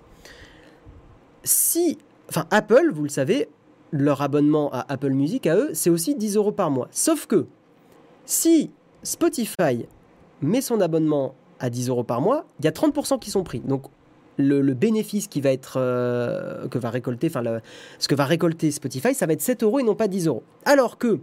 [1.44, 1.98] Si,
[2.28, 3.48] enfin Apple, vous le savez,
[3.92, 6.88] leur abonnement à Apple Music, à eux, c'est aussi 10 euros par mois.
[6.90, 7.46] Sauf que
[8.24, 8.70] si
[9.02, 9.86] Spotify
[10.42, 13.60] met son abonnement à 10 euros par mois, il y a 30% qui sont pris.
[13.60, 13.84] Donc
[14.36, 17.42] le, bénéfice qui va être, euh, que va récolter, enfin,
[17.98, 20.42] ce que va récolter Spotify, ça va être 7 euros et non pas 10 euros.
[20.64, 21.18] Alors que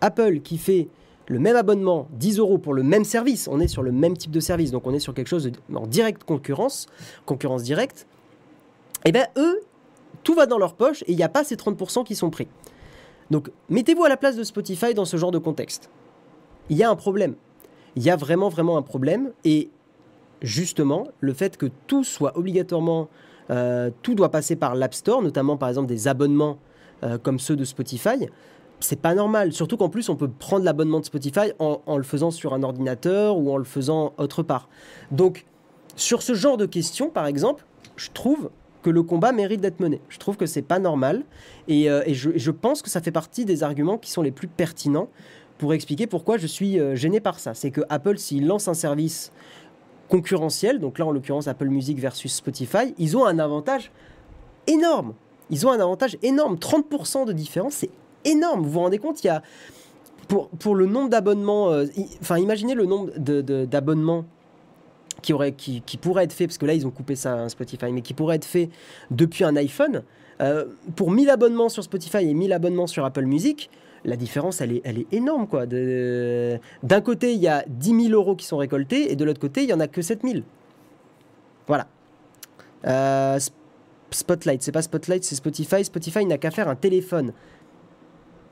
[0.00, 0.88] Apple, qui fait
[1.28, 4.30] le même abonnement, 10 euros pour le même service, on est sur le même type
[4.30, 6.86] de service, donc on est sur quelque chose en directe concurrence,
[7.26, 8.06] concurrence directe,
[9.04, 9.60] et eh bien eux,
[10.28, 12.48] tout va dans leur poche et il n'y a pas ces 30% qui sont pris.
[13.30, 15.88] Donc mettez-vous à la place de Spotify dans ce genre de contexte.
[16.68, 17.34] Il y a un problème.
[17.96, 19.32] Il y a vraiment, vraiment un problème.
[19.46, 19.70] Et
[20.42, 23.08] justement, le fait que tout soit obligatoirement,
[23.48, 26.58] euh, tout doit passer par l'App Store, notamment par exemple des abonnements
[27.04, 28.28] euh, comme ceux de Spotify,
[28.80, 29.54] c'est pas normal.
[29.54, 32.62] Surtout qu'en plus, on peut prendre l'abonnement de Spotify en, en, le faisant sur un
[32.62, 34.68] ordinateur ou en le faisant autre part.
[35.10, 35.46] Donc,
[35.96, 37.64] sur ce genre de questions, par exemple,
[37.96, 38.50] je trouve
[38.82, 40.00] que le combat mérite d'être mené.
[40.08, 41.22] Je trouve que c'est pas normal
[41.66, 45.08] et, euh, je, pense que ça fait partie des arguments qui sont les plus pertinents
[45.58, 47.54] pour expliquer pourquoi je suis euh, gêné par ça.
[47.54, 49.32] C'est que Apple, s'il lance un service
[50.08, 53.90] concurrentiel, donc là en l'occurrence Apple Music versus Spotify, ils ont un avantage
[54.66, 55.14] énorme.
[55.50, 56.56] Ils ont un avantage énorme.
[56.56, 57.90] 30% de différence, c'est
[58.24, 58.62] énorme.
[58.62, 59.42] Vous vous rendez compte, il y a
[60.28, 61.86] pour, pour le nombre d'abonnements, euh,
[62.20, 64.24] enfin imaginez le nombre d'abonnements
[65.20, 68.36] qui, pourrait être fait, parce que là ils ont coupé ça Spotify, mais qui pourrait
[68.36, 68.70] être fait
[69.10, 70.02] depuis un iPhone,
[70.40, 73.70] euh, pour 1000 abonnements sur Spotify et 1000 abonnements sur Apple Music,
[74.04, 75.46] la différence elle est, elle est énorme.
[75.48, 75.66] quoi.
[75.66, 79.62] D'un côté il y a 10 000 euros qui sont récoltés et de l'autre côté
[79.62, 80.44] il n'y en a que 7 000.
[81.66, 81.86] Voilà.
[82.86, 83.38] Euh,
[84.10, 85.84] Spotlight, c'est pas Spotlight, c'est Spotify.
[85.84, 87.32] Spotify n'a qu'à faire un téléphone.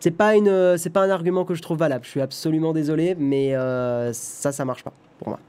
[0.01, 2.05] C'est pas une, pas un argument que je trouve valable.
[2.05, 5.41] Je suis absolument désolé, mais euh, ça, ça marche pas pour moi.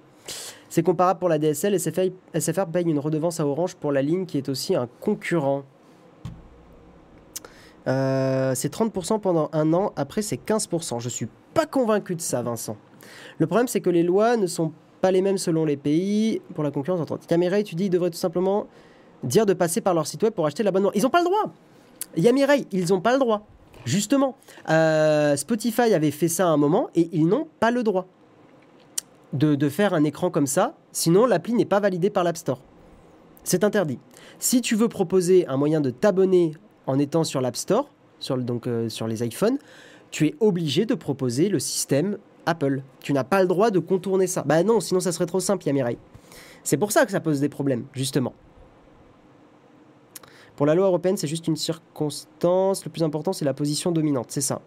[0.69, 1.79] C'est comparable pour la DSL.
[1.79, 5.63] SFR, paye une redevance à Orange pour la ligne qui est aussi un concurrent.
[7.87, 10.99] Euh, c'est 30% pendant un an, après c'est 15%.
[10.99, 12.75] Je suis pas convaincu de ça, Vincent.
[13.37, 16.63] Le problème, c'est que les lois ne sont pas les mêmes selon les pays pour
[16.63, 18.67] la concurrence entre Yamirai, tu dis, ils devraient tout simplement
[19.23, 20.91] dire de passer par leur site web pour acheter l'abonnement.
[20.95, 21.53] Ils n'ont pas le droit.
[22.17, 23.45] Yamirai, ils n'ont pas le droit.
[23.85, 24.35] Justement,
[24.69, 28.07] euh, Spotify avait fait ça à un moment et ils n'ont pas le droit
[29.33, 32.61] de, faire un écran comme ça, sinon l'appli n'est pas validée par l'App Store.
[33.43, 33.99] C'est interdit.
[34.39, 36.53] Si tu veux proposer un moyen de t'abonner
[36.85, 39.57] en étant sur l'App Store, sur, donc euh, sur les iPhones,
[40.11, 42.81] tu es obligé de proposer le système Apple.
[43.01, 44.43] Tu n'as pas le droit de contourner ça.
[44.45, 45.97] Bah non, sinon ça serait trop simple, Yamirai.
[46.63, 48.33] C'est pour ça que ça pose des problèmes, justement.
[50.55, 52.83] Pour la loi européenne, c'est juste une circonstance.
[52.83, 54.27] Le plus important, c'est la position dominante.
[54.29, 54.61] C'est ça.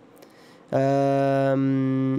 [0.73, 2.18] Euh...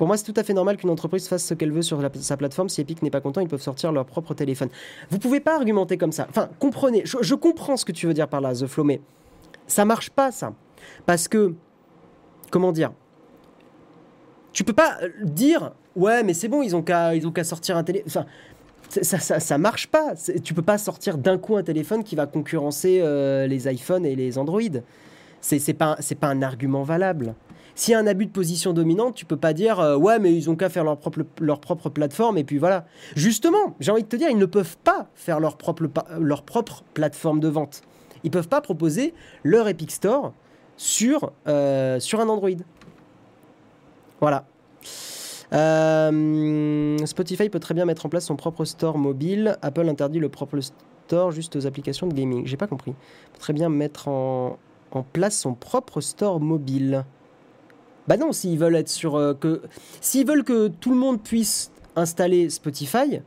[0.00, 2.38] Pour moi, c'est tout à fait normal qu'une entreprise fasse ce qu'elle veut sur sa
[2.38, 2.70] plateforme.
[2.70, 4.70] Si Epic n'est pas content, ils peuvent sortir leur propre téléphone.
[5.10, 6.26] Vous pouvez pas argumenter comme ça.
[6.30, 7.02] Enfin, comprenez.
[7.04, 9.02] Je, comprends ce que tu veux dire par là, The Flow, mais
[9.66, 10.54] ça marche pas, ça.
[11.04, 11.52] Parce que,
[12.50, 12.92] comment dire
[14.54, 18.08] Tu peux pas dire, ouais, mais c'est bon, ils ont qu'à sortir un téléphone.
[18.08, 18.26] Enfin,
[18.88, 20.14] ça, ça, ça, marche pas.
[20.42, 24.16] Tu peux pas sortir d'un coup un téléphone qui va concurrencer euh, les iPhones et
[24.16, 24.62] les Android.
[25.40, 27.34] C'est pas, pas un argument valable.
[27.74, 30.34] S'il y a un abus de position dominante, tu peux pas dire euh, ouais, mais
[30.34, 32.84] ils ont qu'à faire leur propre, plateforme et puis voilà.
[33.16, 35.86] Justement, j'ai envie de te dire, ils ne peuvent pas faire leur propre,
[36.44, 37.82] propre plateforme de vente.
[38.22, 40.34] Ils peuvent pas proposer leur Epic Store
[40.76, 42.50] sur, euh, un Android.
[44.20, 44.44] Voilà.
[45.52, 49.56] Euh, Spotify peut très bien mettre en place son propre store mobile.
[49.62, 52.46] Apple interdit le propre store juste aux applications de gaming.
[52.46, 52.94] J'ai pas compris.
[53.38, 54.58] Très bien mettre en,
[54.92, 57.04] en place son propre store mobile.
[58.08, 59.62] Bah non, s'ils veulent être sur euh, que
[60.00, 63.20] s'ils veulent que tout le monde puisse installer Spotify,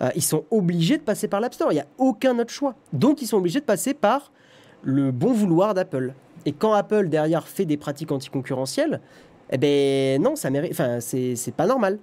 [0.00, 1.72] euh, ils sont obligés de passer par l'App Store.
[1.72, 2.74] Il n'y a aucun autre choix.
[2.92, 4.32] Donc ils sont obligés de passer par
[4.82, 6.14] le bon vouloir d'Apple.
[6.46, 9.00] Et quand Apple derrière fait des pratiques anticoncurrentielles,
[9.50, 10.72] eh ben non, ça mérite.
[10.72, 11.98] Enfin, c'est pas normal.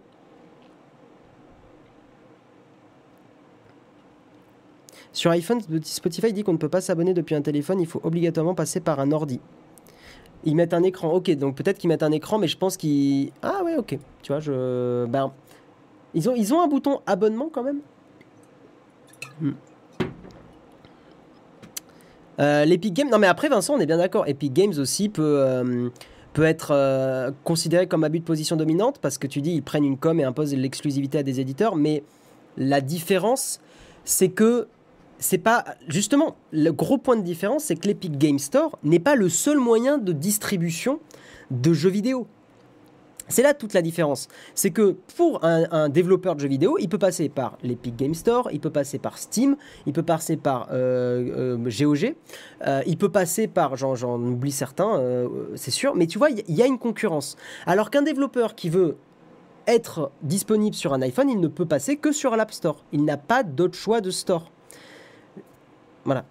[5.16, 8.54] Sur iPhone, Spotify dit qu'on ne peut pas s'abonner depuis un téléphone, il faut obligatoirement
[8.54, 9.40] passer par un ordi.
[10.44, 11.10] Ils mettent un écran.
[11.10, 13.32] Ok, donc peut-être qu'ils mettent un écran, mais je pense qu'ils.
[13.42, 13.98] Ah ouais, ok.
[14.22, 15.06] Tu vois, je.
[15.06, 15.32] Ben.
[16.14, 17.80] Ils ont, un bouton abonnement quand même
[19.40, 19.52] hmm.
[22.42, 23.10] euh, L'Epic Games.
[23.10, 24.28] Non, mais après, Vincent, on est bien d'accord.
[24.28, 25.40] Epic Games aussi peut.
[25.40, 25.90] Euh,
[26.44, 29.98] être euh, considéré comme abus de position dominante parce que tu dis ils prennent une
[29.98, 32.04] com et imposent l'exclusivité à des éditeurs, mais
[32.58, 33.62] la différence,
[34.04, 34.68] c'est que
[35.20, 39.16] c'est pas justement le gros point de différence, c'est que l'Epic Game Store n'est pas
[39.16, 41.00] le seul moyen de distribution
[41.52, 42.28] de jeux vidéo.
[43.28, 44.28] C'est là toute la différence.
[44.54, 48.50] C'est que pour un, développeur de jeux vidéo, il peut passer par l'Epic Game Store,
[48.52, 52.12] il peut passer par Steam, il peut passer par euh, GOG, euh,
[52.68, 55.02] euh, il peut passer par, j'en oublie certains,
[55.56, 57.36] c'est sûr, mais tu vois, il y, a une concurrence.
[57.66, 58.96] Alors qu'un développeur qui veut
[59.68, 62.84] être disponible sur un iPhone, il ne peut passer que sur l'App Store.
[62.92, 64.52] Il n'a pas d'autre choix de store.
[66.06, 66.24] Voilà.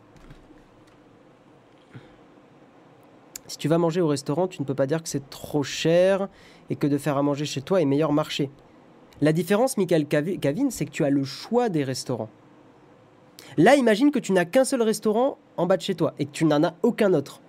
[3.46, 6.28] Si tu vas manger au restaurant, tu ne peux pas dire que c'est trop cher
[6.70, 8.50] et que de faire à manger chez toi est meilleur marché.
[9.20, 12.30] La différence, Michael Cavin, c'est que tu as le choix des restaurants.
[13.56, 16.32] Là, imagine que tu n'as qu'un seul restaurant en bas de chez toi et que
[16.32, 17.40] tu n'en as aucun autre.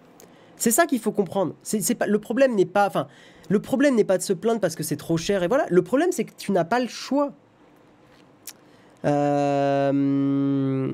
[0.57, 1.53] C'est ça qu'il faut comprendre.
[1.97, 3.07] Pas, le problème n'est pas, enfin,
[3.49, 5.65] le problème n'est pas de se plaindre parce que c'est trop cher et voilà.
[5.69, 7.31] Le problème, c'est que tu n'as pas le choix.
[9.05, 10.91] Euh...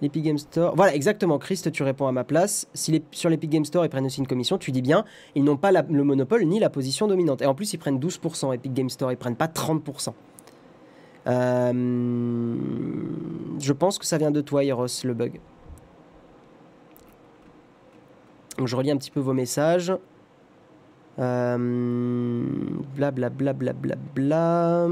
[0.00, 0.76] L'Epic Game Store.
[0.76, 1.38] Voilà, exactement.
[1.38, 2.68] Christ, tu réponds à ma place.
[2.72, 5.42] Si les, sur l'Epic Game Store, ils prennent aussi une commission, tu dis bien, ils
[5.42, 7.42] n'ont pas le monopole ni la position dominante.
[7.42, 8.54] Et en plus, ils prennent 12%.
[8.54, 10.12] Epic Game Store, ils prennent pas 30%.
[11.26, 12.54] Euh,
[13.58, 15.40] je pense que ça vient de toi, Eros, le bug.
[18.56, 19.92] Donc je relis un petit peu vos messages.
[21.18, 21.56] Euh,
[22.94, 24.86] bla bla bla bla bla bla.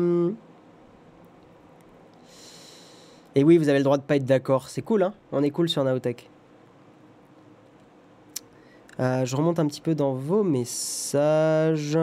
[3.37, 4.68] Et oui, vous avez le droit de pas être d'accord.
[4.68, 6.31] C'est cool, hein On est cool sur Naotech.
[8.99, 11.99] Euh, je remonte un petit peu dans vos messages.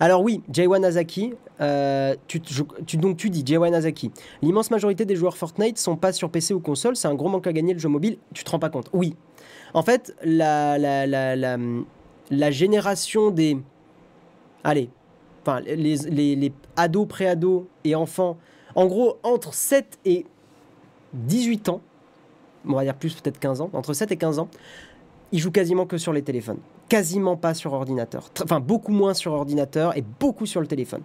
[0.00, 2.40] Alors oui, J1 Azaki, euh, tu,
[2.96, 6.60] donc tu dis J1 Azaki, l'immense majorité des joueurs Fortnite sont pas sur PC ou
[6.60, 8.88] console, c'est un gros manque à gagner le jeu mobile, tu te rends pas compte
[8.92, 9.16] Oui.
[9.74, 10.76] En fait, la,
[12.50, 13.58] génération des...
[14.64, 14.90] Allez,
[15.42, 15.96] enfin, les,
[16.36, 18.38] les ados, pré-ados et enfants
[18.74, 20.26] en gros, entre 7 et
[21.14, 21.80] 18 ans,
[22.66, 24.48] on va dire plus peut-être 15 ans, entre 7 et 15 ans,
[25.32, 26.58] ils jouent quasiment que sur les téléphones.
[26.88, 28.30] Quasiment pas sur ordinateur.
[28.42, 31.00] Enfin, beaucoup moins sur ordinateur et beaucoup sur le téléphone.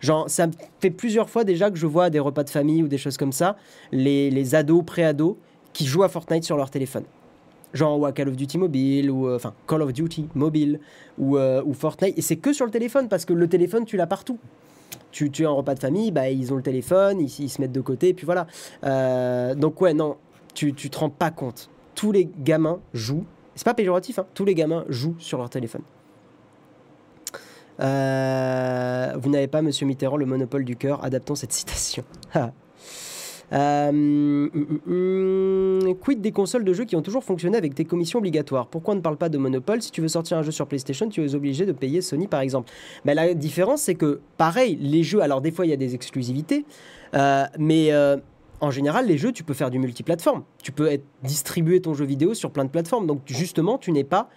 [0.00, 0.46] Genre, ça
[0.80, 3.32] fait plusieurs fois déjà que je vois des repas de famille ou des choses comme
[3.32, 3.56] ça,
[3.90, 5.34] les, les ados, pré-ados,
[5.72, 7.04] qui jouent à Fortnite sur leur téléphone.
[7.74, 10.78] Genre, ou à Call of Duty mobile, ou euh, enfin, Call of Duty mobile,
[11.18, 12.16] ou, euh, ou Fortnite.
[12.16, 14.38] Et c'est que sur le téléphone, parce que le téléphone, tu l'as partout
[15.12, 17.72] tu, es en repas de famille, bah, ils ont le téléphone, ils, ils se mettent
[17.72, 18.46] de côté, et puis voilà.
[18.84, 20.16] Euh, donc ouais, non,
[20.54, 21.70] tu, tu te rends pas compte.
[21.94, 25.82] Tous les gamins jouent, c'est pas péjoratif, hein, tous les gamins jouent sur leur téléphone.
[27.80, 31.04] Euh, vous n'avez pas, monsieur Mitterrand, le monopole du cœur.
[31.04, 32.04] Adaptons cette citation.
[33.52, 37.84] Euh, hum, hum, hum, quid des consoles de jeux qui ont toujours fonctionné avec des
[37.84, 38.66] commissions obligatoires?
[38.66, 41.08] Pourquoi on ne parle pas de monopole Si tu veux sortir un jeu sur PlayStation,
[41.08, 42.70] tu es obligé de payer Sony par exemple.
[43.04, 45.94] Mais la différence, c'est que pareil, les jeux, alors des fois il y a des
[45.94, 46.64] exclusivités,
[47.14, 48.16] euh, mais euh,
[48.60, 50.44] en général, les jeux, tu peux faire du multiplateforme.
[50.62, 50.88] Tu peux
[51.24, 53.06] distribuer ton jeu vidéo sur plein de plateformes.
[53.06, 54.30] Donc justement, tu n'es pas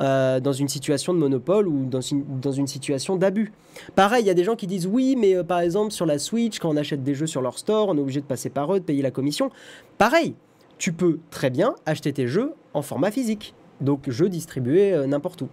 [0.00, 3.52] euh, dans une situation de monopole ou dans une, situation d'abus.
[3.94, 6.18] Pareil, il y a des gens qui disent oui, mais euh, par exemple sur la
[6.18, 8.74] Switch, quand on achète des jeux sur leur store, on est obligé de passer par
[8.74, 9.50] eux, de payer la commission.
[9.98, 10.34] Pareil,
[10.78, 13.54] tu peux très bien acheter tes jeux en format physique.
[13.80, 15.48] Donc jeux distribués euh, n'importe où.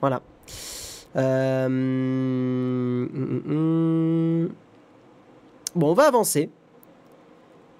[0.00, 0.22] Voilà.
[1.16, 4.48] Hum, hum, hum.
[5.74, 6.50] Bon, on va avancer.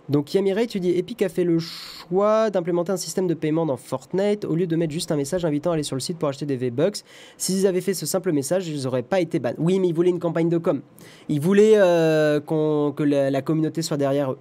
[0.08, 3.76] Donc Yamirai, tu dis Epic a fait le choix d'implémenter un système de paiement dans
[3.76, 6.28] Fortnite au lieu de mettre juste un message invitant à aller sur le site pour
[6.28, 6.98] acheter des V-Bucks.
[7.36, 9.54] S'ils avaient fait ce simple message, ils n'auraient pas été ban.
[9.58, 10.80] Oui, mais ils voulaient une campagne de com.
[11.28, 14.38] Ils voulaient euh, que la, communauté soit derrière eux.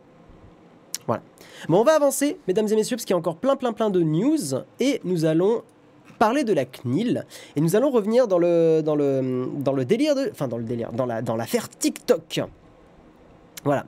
[1.07, 1.24] Voilà.
[1.68, 3.89] Bon, on va avancer, mesdames et messieurs, parce qu'il y a encore plein, plein, plein
[3.89, 4.55] de news.
[4.80, 5.63] Et nous allons
[6.20, 7.26] parler de la CNIL.
[7.55, 10.30] Et nous allons revenir dans le, dans le, dans le délire de...
[10.32, 12.41] Enfin, dans le délire, dans l'affaire dans TikTok.
[13.63, 13.86] Voilà.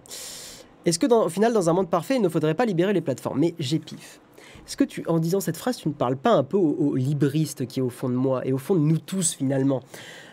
[0.88, 3.02] Est-ce que, dans, au final, dans un monde parfait, il ne faudrait pas libérer les
[3.02, 3.40] plateformes?
[3.40, 4.22] Mais j'ai pif.
[4.66, 7.68] Est-ce que tu, en disant cette phrase, tu ne parles pas un peu au, libriste
[7.68, 9.82] qui est au fond de moi et au fond de nous tous finalement?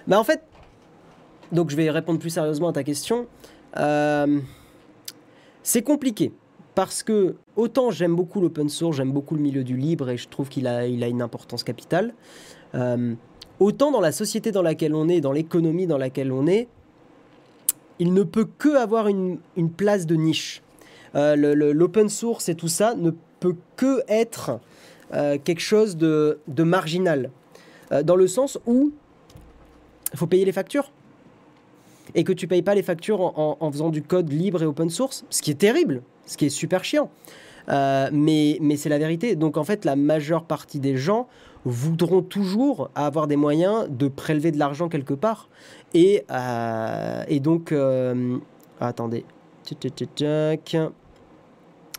[0.06, 0.44] Bah en fait,
[1.50, 3.26] donc je vais répondre plus sérieusement à ta question.
[3.78, 4.38] Euh,
[5.64, 6.32] c'est compliqué
[6.76, 10.28] parce que autant j'aime beaucoup l'open source, j'aime beaucoup le milieu du libre et je
[10.28, 12.14] trouve qu'il a, il a une importance capitale.
[12.76, 13.14] Euh,
[13.58, 16.68] autant dans la société dans laquelle on est, dans l'économie dans laquelle on est,
[17.98, 19.38] il ne peut que avoir une,
[19.76, 20.62] place de niche.
[21.14, 21.36] Euh,
[21.72, 24.58] l'open source et tout ça ne peut que être
[25.12, 27.30] euh, quelque chose de, marginal.
[27.92, 28.92] Euh, dans le sens où
[30.12, 30.90] il faut payer les factures.
[32.14, 35.24] Et que tu payes pas les factures en, faisant du code libre et open source,
[35.30, 37.10] ce qui est terrible, ce qui est super chiant.
[37.66, 39.36] mais mais c'est la vérité.
[39.36, 41.28] Donc en fait, la majeure partie des gens
[41.64, 45.48] voudront toujours avoir des moyens de prélever de l'argent quelque part.
[45.94, 48.38] Et, euh, et donc, euh,
[48.80, 49.24] attendez.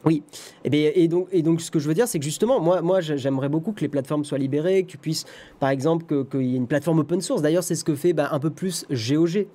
[0.06, 0.22] Oui,
[0.64, 2.82] et, bien, et, donc, et donc ce que je veux dire, c'est que justement, moi,
[2.84, 5.26] moi j'aimerais beaucoup que les plateformes soient libérées, que tu puisses,
[5.60, 7.42] par exemple, qu'il y ait une plateforme open source.
[7.42, 9.48] D'ailleurs, c'est ce que fait bah, un peu plus GOG.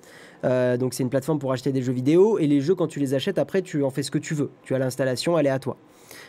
[0.43, 2.99] Euh, donc c'est une plateforme pour acheter des jeux vidéo, et les jeux, quand tu
[2.99, 4.49] les achètes, après, tu en fais ce que tu veux.
[4.63, 5.77] Tu as l'installation, elle est à toi.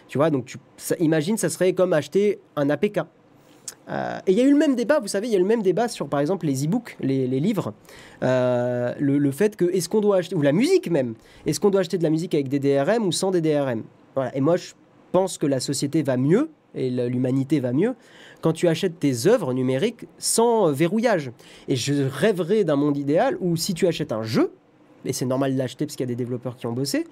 [0.06, 0.58] Tu vois, donc tu,
[1.00, 3.00] imagine, ça serait comme acheter un APK.
[3.92, 5.42] Euh, et il y a eu le même débat, vous savez, il y a eu
[5.42, 7.74] le même débat sur par exemple les e-books, les, livres,
[8.22, 11.14] euh, le, fait que est-ce qu'on doit acheter, ou la musique même,
[11.44, 13.82] est-ce qu'on doit acheter de la musique avec des DRM ou sans des DRM
[14.14, 14.34] voilà.
[14.36, 14.72] Et moi je
[15.10, 17.94] pense que la société va mieux et l'humanité va mieux
[18.40, 21.30] quand tu achètes tes œuvres numériques sans verrouillage.
[21.68, 24.52] Et je rêverais d'un monde idéal où si tu achètes un jeu,
[25.04, 27.04] et c'est normal de l'acheter parce qu'il y a des développeurs qui ont bossé,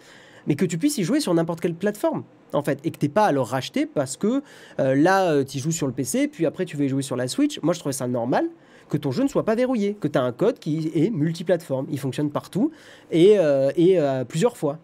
[0.47, 3.07] mais que tu puisses y jouer sur n'importe quelle plateforme, en fait, et que tu
[3.07, 4.43] n'aies pas à le racheter parce que
[4.78, 7.16] euh, là, euh, tu joues sur le PC, puis après, tu veux y jouer sur
[7.16, 7.61] la Switch.
[7.62, 8.47] Moi, je trouvais ça normal
[8.88, 11.86] que ton jeu ne soit pas verrouillé, que tu as un code qui est multiplateforme.
[11.91, 12.72] Il fonctionne partout
[13.12, 14.78] et, euh, et plusieurs fois.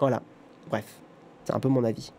[0.00, 0.22] Voilà.
[0.70, 0.86] Bref,
[1.44, 2.12] c'est un peu mon avis.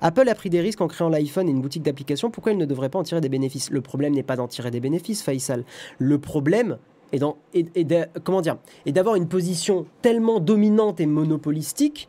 [0.00, 2.30] Apple a pris des risques en créant l'iPhone et une boutique d'applications.
[2.30, 3.70] Pourquoi il ne devrait pas en tirer des bénéfices?
[3.70, 5.64] Le problème n'est pas d'en tirer des bénéfices, Faisal.
[5.98, 6.78] Le problème,
[7.12, 7.66] et, dans, et,
[8.24, 8.56] comment dire,
[8.86, 12.08] et d'avoir une position tellement dominante et monopolistique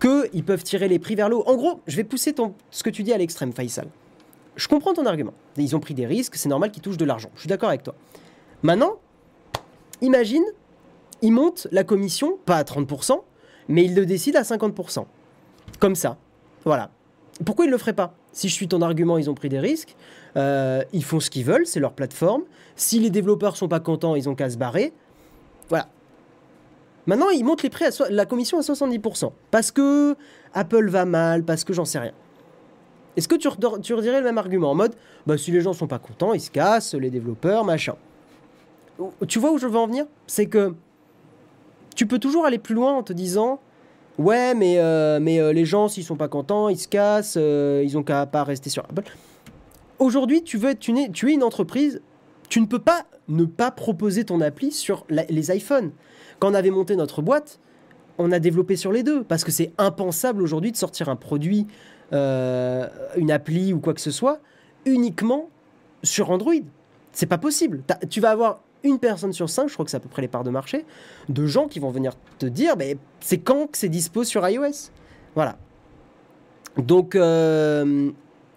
[0.00, 1.44] qu'ils peuvent tirer les prix vers le haut.
[1.46, 2.34] En gros, je vais pousser
[2.70, 3.88] ce que tu dis à l'extrême, Faisal.
[4.56, 5.34] Je comprends ton argument.
[5.56, 7.30] Ils ont pris des risques, c'est normal qu'ils touchent de l'argent.
[7.34, 7.94] Je suis d'accord avec toi.
[8.62, 8.96] Maintenant,
[10.00, 10.44] imagine,
[11.22, 13.20] ils montent la commission, pas à 30%,
[13.68, 15.04] mais ils le décident à 50%.
[15.78, 16.16] Comme ça.
[16.64, 16.90] Voilà.
[17.44, 18.14] Pourquoi ils ne le feraient pas?
[18.38, 19.96] Si je suis ton argument, ils ont pris des risques.
[20.36, 22.42] Euh, ils font ce qu'ils veulent, c'est leur plateforme.
[22.76, 24.92] Si les développeurs sont pas contents, ils ont qu'à se barrer.
[25.68, 25.88] Voilà.
[27.06, 29.32] Maintenant, ils montent les prix à la commission à 70%.
[29.50, 30.14] Parce que
[30.54, 32.12] Apple va mal, parce que j'en sais rien.
[33.16, 34.94] Est-ce que tu, redirais le même argument en mode
[35.26, 37.96] bah, si les gens sont pas contents, ils se cassent, les développeurs, machin
[39.26, 40.06] Tu vois où je veux en venir?
[40.28, 40.74] C'est que
[41.96, 43.58] tu peux toujours aller plus loin en te disant
[44.18, 47.96] ouais, mais, euh, mais euh, les gens, s'ils sont pas contents, ils se cassent, ils
[47.96, 49.04] ont qu'à pas rester sur Apple.
[49.98, 52.00] Aujourd'hui, tu veux tu es, tu es une entreprise,
[52.48, 55.90] tu ne peux pas ne pas proposer ton appli sur les iPhones.
[56.38, 57.58] Quand on avait monté notre boîte,
[58.18, 61.66] on a développé sur les deux parce que c'est impensable aujourd'hui de sortir un produit,
[62.12, 64.40] euh, une appli ou quoi que ce soit
[64.84, 65.48] uniquement
[66.02, 66.54] sur Android.
[67.12, 67.82] C'est pas possible.
[68.10, 70.28] Tu vas avoir une personne sur cinq, je crois que c'est à peu près les
[70.28, 70.84] parts de marché,
[71.28, 74.90] de gens qui vont venir te dire, mais c'est quand que c'est dispo sur iOS.
[75.34, 75.56] Voilà.
[76.76, 78.10] Donc, euh,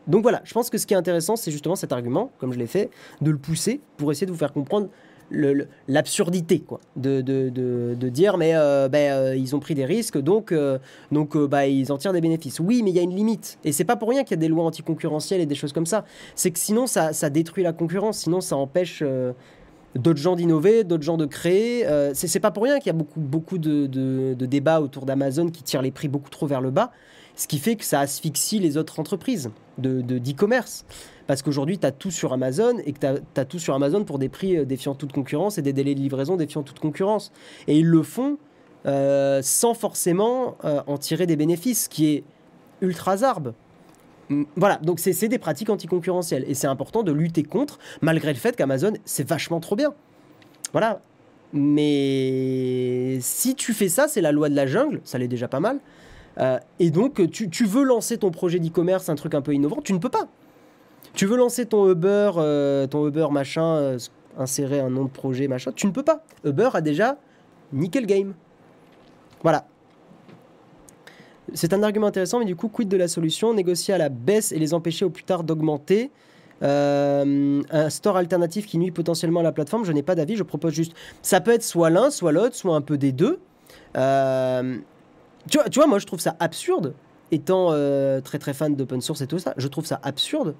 [0.07, 2.59] donc voilà, je pense que ce qui est intéressant, c'est justement cet argument, comme je
[2.59, 2.89] l'ai fait,
[3.21, 4.89] de le pousser pour essayer de vous faire comprendre
[5.87, 6.81] l'absurdité quoi.
[6.97, 10.53] De, de, dire mais euh, ben, euh, ils ont pris des risques donc
[11.09, 12.59] donc bah, ils en tirent des bénéfices.
[12.59, 13.57] Oui mais il y a une limite.
[13.63, 15.85] Et c'est pas pour rien qu'il y a des lois anticoncurrentielles et des choses comme
[15.85, 16.03] ça.
[16.35, 19.03] C'est que sinon ça, ça, détruit la concurrence sinon ça empêche
[19.95, 23.19] d'autres gens d'innover d'autres gens de créer c'est pas pour rien qu'il y a beaucoup
[23.19, 26.91] beaucoup de, débats autour d'Amazon qui tirent les prix beaucoup trop vers le bas
[27.35, 30.85] ce qui fait que ça asphyxie les autres entreprises de d'e-commerce.
[31.27, 34.19] Parce qu'aujourd'hui, tu as tout sur Amazon et que tu as, tout sur Amazon pour
[34.19, 37.31] des prix euh, défiant toute concurrence et des délais de livraison défiant toute concurrence.
[37.67, 38.37] Et ils le font
[38.85, 42.23] euh, sans forcément euh, en tirer des bénéfices, ce qui est
[42.81, 43.53] ultra zarbe.
[44.55, 46.45] Voilà, donc c'est des pratiques anticoncurrentielles.
[46.47, 49.93] Et c'est important de lutter contre, malgré le fait qu'Amazon, c'est vachement trop bien.
[50.71, 51.01] Voilà.
[51.53, 55.59] Mais si tu fais ça, c'est la loi de la jungle, ça l'est déjà pas
[55.59, 55.79] mal.
[56.39, 59.93] Euh, et donc, tu, veux lancer ton projet d'e-commerce, un truc un peu innovant, tu
[59.93, 60.27] ne peux pas.
[61.13, 63.99] Tu veux lancer ton Uber, euh, ton Uber machin, euh,
[64.37, 66.23] insérer un nom de projet machin, tu ne peux pas.
[66.45, 67.17] Uber a déjà
[67.73, 68.33] nickel game.
[69.43, 69.65] Voilà.
[71.53, 73.53] C'est un argument intéressant, mais du coup, quid de la solution?
[73.53, 76.11] Négocier à la baisse et les empêcher au plus tard d'augmenter.
[76.61, 80.73] un store alternatif qui nuit potentiellement à la plateforme, je n'ai pas d'avis, je propose
[80.73, 80.93] juste.
[81.21, 83.39] Ça peut être soit l'un, soit l'autre, soit un peu des deux.
[83.97, 84.77] Euh,
[85.49, 86.93] tu vois, moi je trouve ça absurde,
[87.31, 90.55] étant euh, très très fan d'open source et tout ça, je trouve ça absurde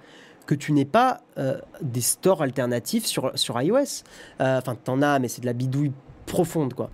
[0.45, 4.03] que tu n'aies pas euh, des stores alternatifs sur, sur iOS.
[4.41, 5.91] Euh, enfin, t'en as, mais c'est de la bidouille
[6.25, 6.89] profonde, quoi.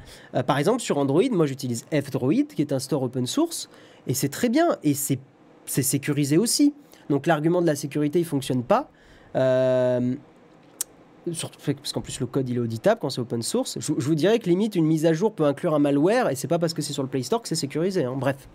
[0.46, 3.70] par exemple, sur Android, moi j'utilise F-Droid, qui est un store open source,
[4.08, 5.20] et c'est très bien, et c'est
[5.66, 6.74] sécurisé aussi.
[7.10, 8.90] Donc l'argument de la sécurité, il fonctionne pas
[11.34, 13.78] surtout parce qu'en plus le code il est auditable quand c'est open source.
[13.80, 16.48] Je, vous dirais que limite une mise à jour peut inclure un malware et c'est
[16.48, 18.04] pas parce que c'est sur le Play Store que c'est sécurisé.
[18.04, 18.16] Hein.
[18.18, 18.48] Bref.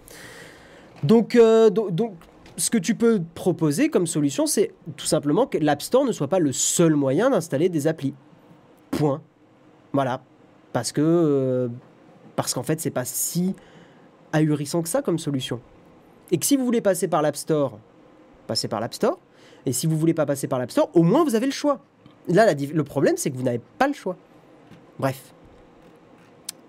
[1.03, 2.15] Donc, euh, donc,
[2.57, 6.29] ce que tu peux proposer comme solution, c'est tout simplement que l'App Store ne soit
[6.29, 8.15] pas le seul moyen d'installer des applis.
[8.91, 9.23] Point.
[9.93, 10.23] Voilà.
[10.73, 11.69] Parce que euh,
[12.37, 13.55] parce qu'en fait c'est pas si
[14.33, 15.61] ahurissant que ça comme solution.
[16.31, 17.79] Et que si vous voulez passer par l'App Store,
[18.47, 19.19] passez par l'App Store.
[19.67, 21.81] Et si vous voulez pas passer par l'App Store, au moins vous avez le choix.
[22.29, 24.17] Là, le problème, c'est que vous n'avez pas le choix.
[24.99, 25.35] Bref.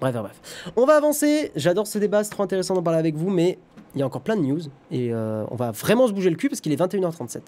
[0.02, 0.72] Bref, bref.
[0.76, 1.52] On va avancer.
[1.56, 3.58] J'adore ce débat, c'est trop intéressant d'en parler avec vous, mais
[3.96, 6.36] il y a encore plein de news et euh, on va vraiment se bouger le
[6.36, 7.42] cul parce qu'il est 21h37.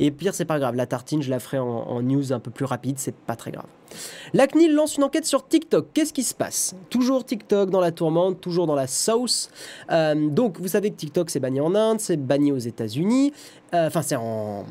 [0.00, 2.64] Et pire, c'est pas grave, la tartine, je la ferai en, news un peu plus
[2.64, 3.66] rapide, c'est pas très grave.
[4.32, 5.88] La CNIL lance une enquête sur TikTok.
[5.92, 6.74] Qu'est-ce qui se passe?
[6.88, 9.50] Toujours TikTok dans la tourmente, toujours dans la sauce.
[9.90, 13.32] Euh, donc, vous savez que TikTok c'est banni en Inde, c'est banni aux États-Unis.
[13.74, 14.64] Euh, enfin, c'est en,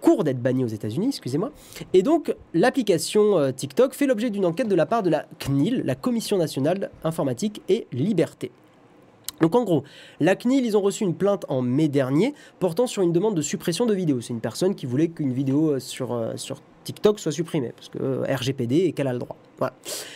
[0.00, 1.50] cours d'être banni aux États-Unis, excusez-moi.
[1.94, 5.94] Et donc, l'application TikTok fait l'objet d'une enquête de la part de la CNIL, la
[5.94, 8.52] Commission nationale informatique et liberté.
[9.40, 9.84] Donc en gros,
[10.20, 13.42] la CNIL, ils ont reçu une plainte en mai dernier portant sur une demande de
[13.42, 14.20] suppression de vidéos.
[14.20, 17.88] C'est une personne qui voulait qu'une vidéo euh, sur, euh, sur TikTok soit supprimée, parce
[17.88, 19.36] que euh, RGPD et qu'elle a le droit.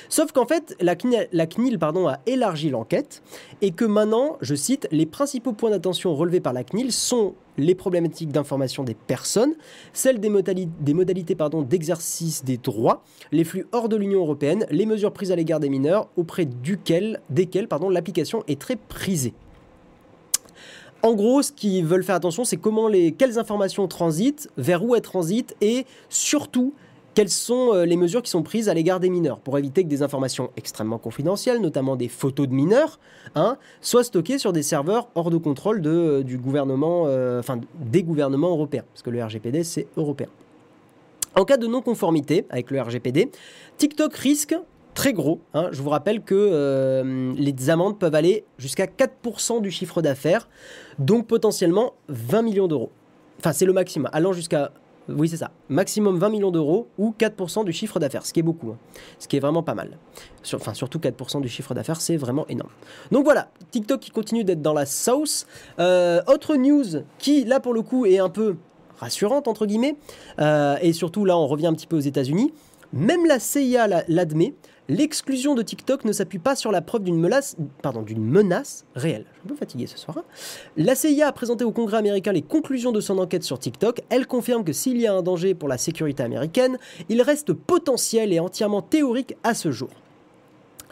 [0.09, 3.23] Sauf qu'en fait, la CNIL, pardon, a élargi l'enquête
[3.61, 7.75] et que maintenant, je cite, les principaux points d'attention relevés par la CNIL sont les
[7.75, 9.55] problématiques d'information des personnes,
[9.93, 11.37] celles des, modalités
[11.69, 15.69] d'exercice des droits, les flux hors de l'Union européenne, les mesures prises à l'égard des
[15.69, 19.35] mineurs auprès duquel, desquelles l'application est très prisée.
[21.05, 24.95] En gros, ce qu'ils veulent faire attention, c'est comment les, quelles informations transitent, vers où
[24.95, 26.73] elles transitent et surtout
[27.13, 29.89] quelles sont euh, les mesures qui sont prises à l'égard des mineurs pour éviter que
[29.89, 32.99] des informations extrêmement confidentielles, notamment des photos de mineurs,
[33.35, 37.43] hein, soient stockées sur des serveurs hors de contrôle euh, du gouvernement, euh,
[37.79, 40.29] des gouvernements européens, parce que le RGPD c'est européen.
[41.37, 43.31] En cas de non-conformité avec le RGPD,
[43.77, 44.57] TikTok risque
[44.95, 45.41] très gros.
[45.53, 47.03] Hein, je vous rappelle que
[47.37, 50.49] les amendes peuvent aller jusqu'à 4% du chiffre d'affaires,
[50.99, 52.91] donc potentiellement 20 millions d'euros.
[53.41, 54.71] Enfin, c'est le maximum, allant jusqu'à
[55.09, 55.51] oui, c'est ça.
[55.69, 58.71] Maximum 20 millions d'euros ou 4% du chiffre d'affaires, ce qui est beaucoup.
[58.71, 58.79] Hein.
[59.19, 59.99] Ce qui est vraiment pas mal.
[60.55, 62.71] enfin, surtout 4% du chiffre d'affaires, c'est vraiment énorme.
[63.13, 65.47] Donc voilà, TikTok qui continue d'être dans la sauce.
[65.79, 68.57] Euh, autre news qui, là pour le coup, est un peu
[68.97, 69.97] rassurante, entre guillemets.
[70.39, 72.55] Euh, et surtout, là, on revient un petit peu aux États-Unis.
[72.95, 74.55] Même la CIA l'admet.
[74.89, 77.57] L'exclusion de TikTok ne s'appuie pas sur la preuve d'une menace,
[78.95, 79.25] réelle.
[79.33, 80.19] Je suis un peu fatigué ce soir.
[80.19, 80.25] Hein.
[80.77, 84.03] La CIA a présenté au Congrès américain les conclusions de son enquête sur TikTok.
[84.11, 86.79] Elle confirme que s'il y a un danger pour la sécurité américaine,
[87.09, 89.89] il reste potentiel et entièrement théorique à ce jour.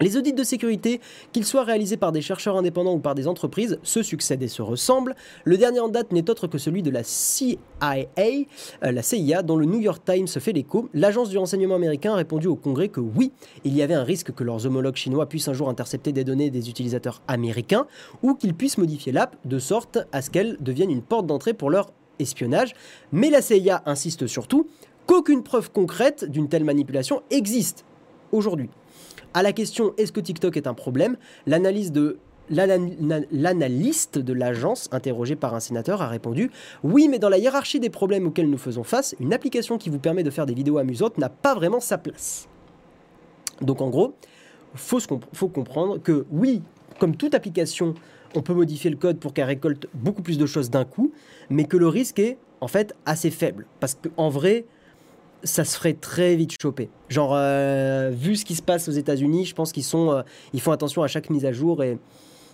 [0.01, 1.01] Les audits de sécurité,
[1.33, 4.63] qu'ils soient réalisés par des chercheurs indépendants ou par des entreprises, se succèdent et se
[4.63, 5.15] ressemblent.
[5.45, 8.45] Le dernier en date n'est autre que celui de la CIA, euh,
[8.83, 10.89] la CIA, dont le New York Times fait l'écho.
[10.95, 13.33] L'agence du renseignement américain a répondu au Congrès que oui,
[13.65, 16.51] il y avait un risque que leurs homologues chinois puissent un jour intercepter des données
[16.51, 17.87] des utilisateurs américains
[18.23, 21.71] ou qu'ils puissent modifier l'app de sorte à ce qu'elle devienne une porte d'entrée pour
[21.71, 22.75] leur espionnage.
[23.13, 24.67] Mais la CIA insiste surtout
[25.07, 27.85] qu'aucune preuve concrète d'une telle manipulation existe
[28.31, 28.71] aujourd'hui.
[29.35, 31.17] À la question est-ce que TikTok est un problème
[31.47, 32.19] L'analyse de
[32.51, 36.51] L'analyste de l'agence, interrogé par un sénateur, a répondu
[36.83, 40.01] Oui, mais dans la hiérarchie des problèmes auxquels nous faisons face, une application qui vous
[40.01, 42.49] permet de faire des vidéos amusantes n'a pas vraiment sa place.
[43.63, 44.15] Donc en gros,
[44.75, 44.99] il faut,
[45.33, 46.63] faut, comprendre que oui,
[46.99, 47.95] comme toute application,
[48.35, 51.13] on peut modifier le code pour qu'elle récolte beaucoup plus de choses d'un coup,
[51.49, 53.67] mais que le risque est en fait assez faible.
[53.81, 54.67] Parce qu'en vrai,
[55.45, 56.91] ça se ferait très vite choper.
[57.09, 60.23] Genre, euh, vu ce qui se passe aux États-Unis, je pense qu'ils sont, euh,
[60.53, 61.99] ils font attention à chaque mise à jour et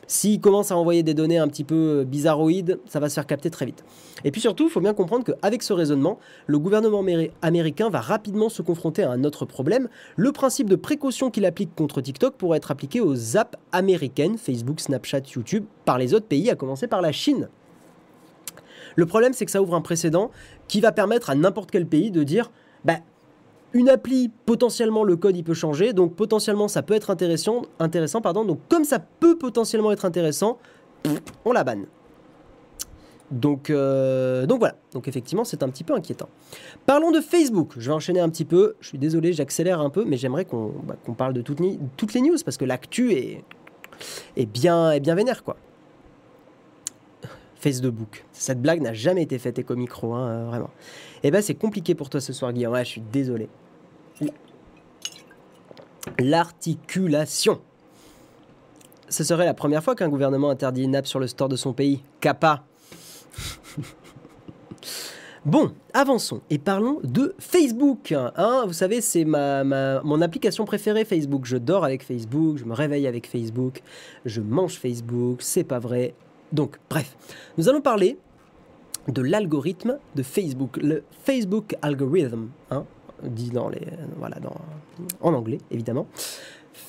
[0.07, 3.51] s'ils commencent à envoyer des données un petit peu bizarroïdes, ça va se faire capter
[3.51, 3.85] très vite.
[4.25, 7.05] Et puis surtout, il faut bien comprendre qu'avec ce raisonnement, le gouvernement
[7.43, 9.89] américain va rapidement se confronter à un autre problème.
[10.17, 14.81] Le principe de précaution qu'il applique contre TikTok pourrait être appliqué aux apps américaines, Facebook,
[14.81, 17.51] Snapchat, YouTube, par les autres pays, à commencer par la Chine.
[18.97, 20.31] Le problème, c'est que ça ouvre un précédent
[20.67, 22.51] qui va permettre à n'importe quel pays de dire
[22.85, 22.99] bah,
[23.73, 28.21] une appli, potentiellement le code il peut changer, donc potentiellement ça peut être intéressant, intéressant
[28.21, 28.45] pardon.
[28.45, 30.59] donc comme ça peut potentiellement être intéressant,
[31.45, 31.87] on la banne.
[33.31, 36.31] Donc, euh, donc voilà, donc effectivement c'est un petit peu inquiétant.
[36.87, 40.05] Parlons de Facebook, je vais enchaîner un petit peu, je suis désolé j'accélère un peu,
[40.07, 43.45] mais j'aimerais qu'on bah, parle de toutes, les news, parce que l'actu est,
[44.37, 45.57] est, bien, est bien vénère quoi.
[47.59, 50.71] Facebook, cette blague n'a jamais été faite éco micro, hein, vraiment.
[51.23, 52.77] Eh ben, c'est compliqué pour toi ce soir, Guillaume.
[52.79, 53.49] je suis désolé.
[56.19, 57.61] L'articulation.
[59.09, 61.73] Ce serait la première fois qu'un gouvernement interdit une app sur le store de son
[61.73, 62.03] pays.
[62.21, 62.65] Kappa.
[65.45, 68.13] Bon, avançons et parlons de Facebook.
[68.13, 69.65] Hein, vous savez, c'est ma,
[70.03, 71.47] mon application préférée, Facebook.
[71.47, 73.83] Je dors avec Facebook, je me réveille avec Facebook,
[74.27, 76.15] je mange Facebook, c'est pas vrai.
[76.53, 77.17] Donc, bref,
[77.57, 78.19] nous allons parler
[79.09, 82.85] de l'algorithme de Facebook, le Facebook algorithm, hein,
[83.23, 83.87] dit dans les,
[84.19, 84.37] voilà,
[85.21, 86.07] en anglais évidemment.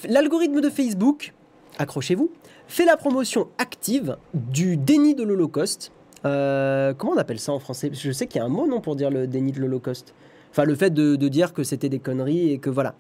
[0.08, 1.34] L'algorithme de Facebook,
[1.78, 2.30] accrochez-vous,
[2.68, 5.92] fait la promotion active du déni de l'Holocauste.
[6.26, 7.90] Euh, comment on appelle ça en français?
[7.94, 10.14] Je sais qu'il y a un mot non pour dire le déni de l'Holocauste.
[10.52, 12.96] Enfin, le fait de, dire que c'était des conneries et que voilà.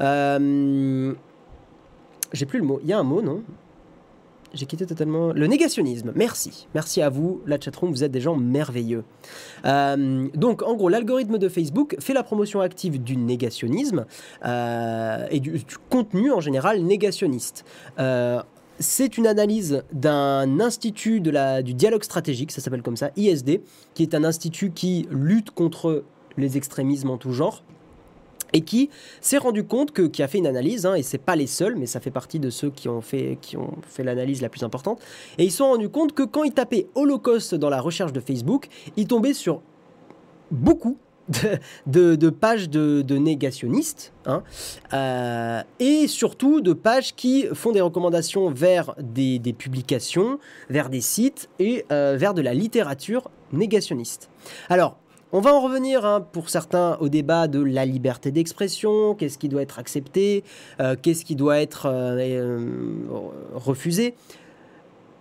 [0.00, 1.12] Euh,
[2.32, 2.80] j'ai plus le mot.
[2.82, 3.42] Il y a un mot, non?
[4.54, 6.12] J'ai quitté totalement le négationnisme.
[6.14, 9.04] Merci, merci à vous, la chatroom, vous êtes des gens merveilleux.
[9.64, 14.06] Euh, donc, en gros, l'algorithme de Facebook fait la promotion active du négationnisme
[14.44, 17.64] euh, et du, contenu en général négationniste.
[17.98, 18.42] Euh,
[18.78, 23.62] c'est une analyse d'un institut de du dialogue stratégique, ça s'appelle comme ça, ISD,
[23.94, 26.04] qui est un institut qui lutte contre
[26.36, 27.62] les extrémismes en tout genre
[28.52, 28.90] et qui
[29.20, 31.76] s'est rendu compte que, qui a fait une analyse, hein, et c'est pas les seuls,
[31.76, 34.62] mais ça fait partie de ceux qui ont fait, qui ont fait l'analyse la plus
[34.62, 35.00] importante,
[35.38, 38.20] et ils se sont rendus compte que quand ils tapaient Holocauste dans la recherche de
[38.20, 39.62] Facebook, ils tombaient sur
[40.50, 40.98] beaucoup
[41.86, 44.42] de, pages de, négationnistes, hein,
[44.92, 50.38] euh, et surtout de pages qui font des recommandations vers des, publications,
[50.68, 54.30] vers des sites et euh, vers de la littérature négationniste.
[54.68, 54.96] Alors,
[55.32, 59.48] on va en revenir hein, pour certains au débat de la liberté d'expression, qu'est-ce qui
[59.48, 60.44] doit être accepté,
[60.78, 62.66] euh, qu'est-ce qui doit être euh, euh,
[63.54, 64.14] refusé.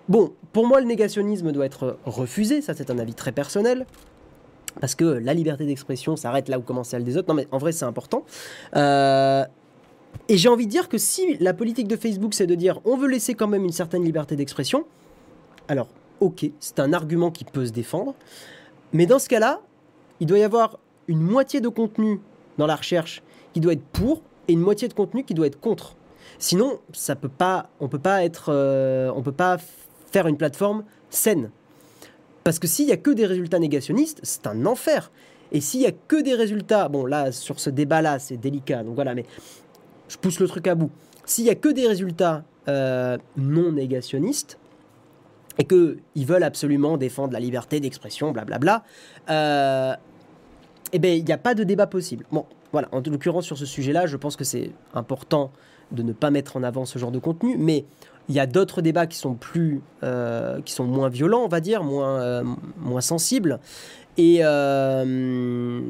[0.10, 3.86] Bon, pour moi le négationnisme doit être refusé, ça c'est un avis très personnel.
[4.80, 7.28] Parce que la liberté d'expression s'arrête là où commence celle des autres.
[7.28, 8.26] Non mais en vrai c'est important.
[8.76, 12.98] et j'ai envie de dire que si la politique de Facebook c'est de dire on
[12.98, 14.86] veut laisser quand même une certaine liberté d'expression,
[15.70, 15.88] alors
[16.20, 18.14] ok, c'est un argument qui peut se défendre.
[18.94, 19.62] Mais dans ce cas-là,
[20.22, 22.22] il doit y avoir une moitié de contenu
[22.58, 23.22] dans la recherche
[23.54, 25.96] qui doit être pour et une moitié de contenu qui doit être contre.
[26.38, 29.58] Sinon, ça peut pas, on peut pas être, euh, on peut pas
[30.12, 31.50] faire une plateforme saine.
[32.44, 35.12] Parce que s'il y a que des résultats négationnistes, c'est un enfer.
[35.52, 38.96] Et s'il y a que des résultats, bon là sur ce débat-là, c'est délicat, donc
[38.96, 39.26] voilà, mais
[40.08, 40.92] je pousse le truc à bout.
[41.26, 44.60] S'il y a que des résultats euh, non négationnistes,
[45.58, 48.84] et qu'ils veulent absolument défendre la liberté d'expression, blablabla,
[49.30, 49.94] euh,
[50.94, 52.26] eh bien, il n'y a pas de débat possible.
[52.32, 55.52] Bon, voilà, en l'occurrence, sur ce sujet-là, je pense que c'est important
[55.92, 57.86] de ne pas mettre en avant ce genre de contenu, mais
[58.30, 61.60] il y a d'autres débats qui sont plus, euh, qui sont moins violents, on va
[61.60, 62.44] dire, moins, euh,
[62.78, 63.60] moins sensibles,
[64.18, 65.82] et, euh,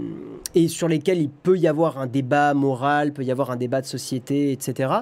[0.55, 3.81] et sur lesquels il peut y avoir un débat moral, peut y avoir un débat
[3.81, 4.93] de société, etc.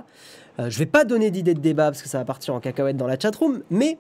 [0.57, 2.97] je ne vais pas donner d'idée de débat parce que ça va partir en cacahuète
[2.97, 3.97] dans la chatroom, mais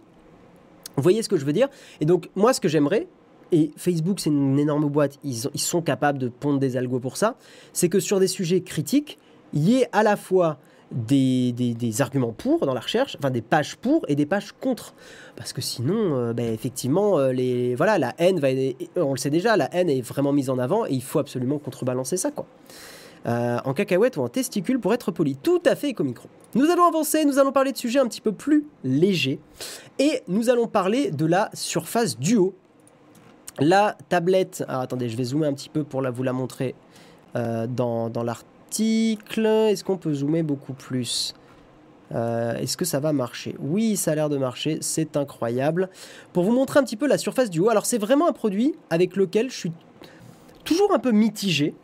[0.97, 1.69] vous voyez ce que je veux dire
[2.01, 3.07] Et donc, moi, ce que j'aimerais,
[3.51, 7.35] et Facebook, c'est une énorme boîte, ils, sont capables de pondre des algos pour ça,
[7.73, 9.17] c'est que sur des sujets critiques,
[9.53, 10.59] il y ait à la fois
[10.91, 14.93] des, arguments pour dans la recherche, enfin des pages pour et des pages contre.
[15.35, 18.49] Parce que sinon, euh, ben, effectivement, euh, les, voilà, la haine, va,
[18.95, 21.59] on le sait déjà, la haine est vraiment mise en avant et il faut absolument
[21.59, 22.31] contrebalancer ça.
[22.31, 22.45] quoi.
[23.27, 25.35] Euh, en cacahuète ou en testicule pour être poli.
[25.35, 26.29] Tout à fait éco-micro.
[26.55, 29.39] Nous allons avancer, nous allons parler de sujets un petit peu plus légers
[29.99, 32.55] et nous allons parler de la surface duo
[33.59, 36.75] la tablette, attendez, je vais zoomer un petit peu pour vous la montrer
[37.35, 39.45] euh, dans, l'article.
[39.45, 41.35] Est-ce qu'on peut zoomer beaucoup plus?
[42.13, 43.55] Euh, Est-ce que ça va marcher?
[43.59, 45.89] Oui, ça a l'air de marcher, c'est incroyable.
[46.33, 48.75] Pour vous montrer un petit peu la surface du haut, alors c'est vraiment un produit
[48.89, 49.71] avec lequel je suis
[50.63, 51.75] toujours un peu mitigé.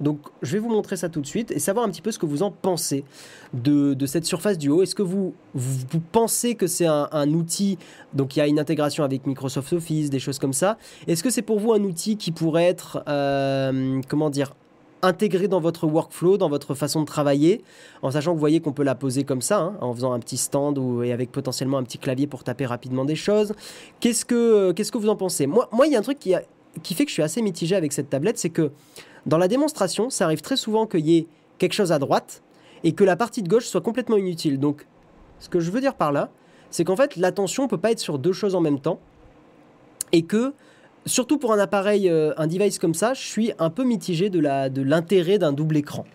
[0.00, 2.18] Donc je vais vous montrer ça tout de suite et savoir un petit peu ce
[2.18, 3.04] que vous en pensez
[3.52, 4.82] de, cette surface du haut.
[4.82, 7.78] Est-ce que vous, vous, pensez que c'est un, outil,
[8.14, 10.78] donc il y a une intégration avec Microsoft Office, des choses comme ça.
[11.06, 14.54] Est-ce que c'est pour vous un outil qui pourrait être, euh, comment dire,
[15.02, 17.62] intégré dans votre workflow, dans votre façon de travailler,
[18.02, 20.18] en sachant que vous voyez qu'on peut la poser comme ça, hein, en faisant un
[20.18, 23.54] petit stand ou, et avec potentiellement un petit clavier pour taper rapidement des choses.
[24.00, 25.46] Qu'est-ce que, qu'est-ce que vous en pensez?
[25.46, 26.34] Moi, il y a un truc qui,
[26.82, 28.70] qui fait que je suis assez mitigé avec cette tablette, c'est que
[29.28, 31.26] dans la démonstration, ça arrive très souvent qu'il y ait
[31.58, 32.42] quelque chose à droite
[32.82, 34.58] et que la partie de gauche soit complètement inutile.
[34.58, 34.86] Donc,
[35.38, 36.30] ce que je veux dire par là,
[36.70, 39.00] c'est qu'en fait, l'attention ne peut pas être sur deux choses en même temps
[40.12, 40.54] et que,
[41.04, 44.40] surtout pour un appareil, euh, un device comme ça, je suis un peu mitigé de
[44.80, 46.06] l'intérêt de d'un double écran.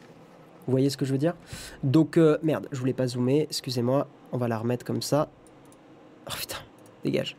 [0.66, 1.36] Vous voyez ce que je veux dire?
[1.84, 5.30] Donc, euh, merde, je voulais pas zoomer, excusez-moi, on va la remettre comme ça.
[6.28, 6.58] Oh putain,
[7.04, 7.38] dégage.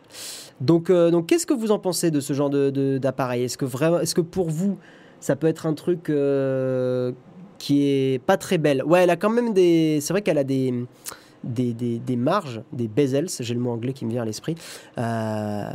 [0.61, 3.43] Donc, euh, donc qu'est-ce que vous en pensez de ce genre d'appareil?
[3.43, 4.79] Est-ce que, est -ce que pour vous,
[5.25, 7.12] ça peut être un truc euh,
[7.57, 8.85] qui est pas très belle.
[8.85, 9.99] Ouais, elle a quand même des.
[10.03, 10.85] C'est vrai qu'elle a des.
[11.43, 14.55] Des, des, marges, des bezels, j'ai le mot anglais qui me vient à l'esprit,
[14.97, 15.68] euh,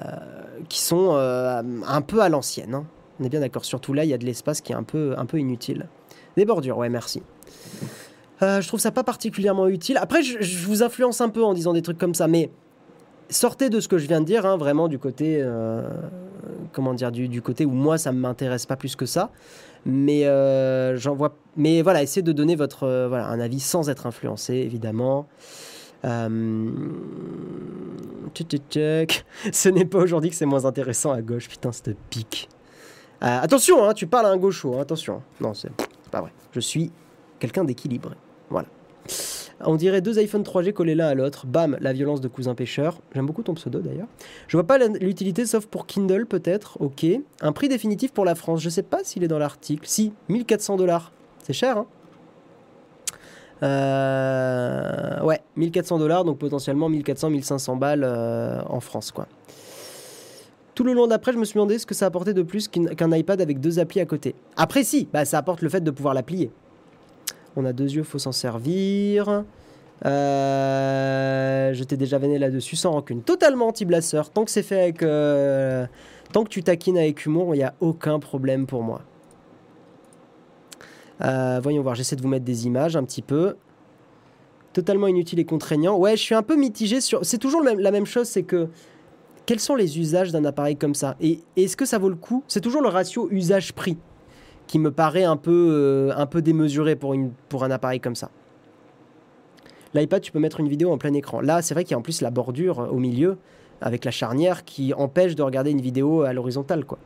[0.67, 2.73] qui sont euh, un peu à l'ancienne.
[2.73, 2.87] Hein.
[3.19, 3.63] On est bien d'accord.
[3.65, 5.87] Surtout là, il y a de l'espace qui est un peu, un peu inutile.
[6.37, 7.21] Des bordures, ouais, merci.
[8.41, 9.97] je trouve ça pas particulièrement utile.
[9.97, 12.49] Après, je, vous influence un peu en disant des trucs comme ça, mais
[13.29, 15.43] sortez de ce que je viens de dire, hein, vraiment du côté
[16.71, 19.31] comment dire, du, côté où moi, ça ne m'intéresse pas plus que ça.
[19.85, 21.35] Mais euh, j'en vois.
[21.55, 25.27] Mais voilà, essayez de donner votre euh, un avis sans être influencé, évidemment.
[26.05, 26.69] Euh...
[29.51, 31.49] Ce n'est pas aujourd'hui que c'est moins intéressant à gauche.
[31.49, 32.49] Putain, cette pique.
[33.23, 34.75] Euh, attention, hein, tu parles à un gaucho.
[34.75, 35.21] Hein, attention.
[35.41, 35.71] Non, c'est
[36.11, 36.31] pas vrai.
[36.51, 36.91] Je suis
[37.39, 38.15] quelqu'un d'équilibré.
[38.49, 38.67] Voilà.
[39.65, 41.45] On dirait deux iPhone 3G collés l'un à l'autre.
[41.45, 42.99] Bam, la violence de cousin pêcheur.
[43.13, 44.07] J'aime beaucoup ton pseudo d'ailleurs.
[44.47, 46.77] Je vois pas l'utilité sauf pour Kindle peut-être.
[46.81, 47.05] Ok.
[47.41, 48.61] Un prix définitif pour la France.
[48.61, 49.83] Je sais pas s'il est dans l'article.
[49.85, 51.11] Si, 1400 dollars.
[51.43, 51.87] C'est cher, hein
[53.61, 59.27] euh, ouais, 1400 dollars, donc potentiellement 1400-1500 balles euh, en France, quoi.
[60.75, 63.11] Tout le long d'après, je me suis demandé ce que ça apportait de plus qu'un
[63.11, 64.33] iPad avec deux applis à côté.
[64.55, 66.51] Après, si, bah, ça apporte le fait de pouvoir la plier.
[67.59, 69.43] On a deux yeux, faut s'en servir.
[70.05, 73.21] Euh, je t'ai déjà venu là-dessus sans rancune.
[73.21, 74.29] Totalement anti-blasseur.
[74.29, 74.99] Tant que c'est fait avec.
[76.31, 79.01] tant que tu taquines avec humour, il n'y a aucun problème pour moi.
[81.21, 83.55] Euh, voyons voir, j'essaie de vous mettre des images un petit peu.
[84.71, 85.97] Totalement inutile et contraignant.
[85.97, 87.25] Ouais, je suis un peu mitigé sur.
[87.25, 88.69] C'est toujours la même chose, c'est que.
[89.45, 91.17] Quels sont les usages d'un appareil comme ça?
[91.19, 92.43] Et est-ce que ça vaut le coup?
[92.47, 93.97] C'est toujours le ratio usage-prix
[94.69, 98.15] qui me paraît un peu, euh, un peu démesuré pour, une, pour un appareil comme
[98.15, 98.29] ça.
[99.95, 101.41] L'iPad, tu peux mettre une vidéo en plein écran.
[101.41, 103.39] Là, c'est vrai qu'il y a en plus la bordure au milieu,
[103.81, 106.99] avec la charnière, qui empêche de regarder une vidéo à l'horizontale, quoi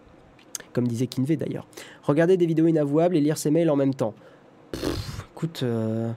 [0.74, 1.66] comme disait Kinvey d'ailleurs.
[2.04, 4.14] Regarder des vidéos inavouables et lire ses mails en même temps.
[5.36, 6.12] écoute, euh,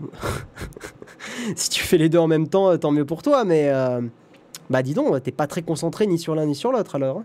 [1.56, 4.02] si tu fais les deux en même temps, tant mieux pour toi, mais euh,
[4.68, 7.18] bah dis donc, t'es pas très concentré ni sur l'un ni sur l'autre alors.
[7.18, 7.24] Hein.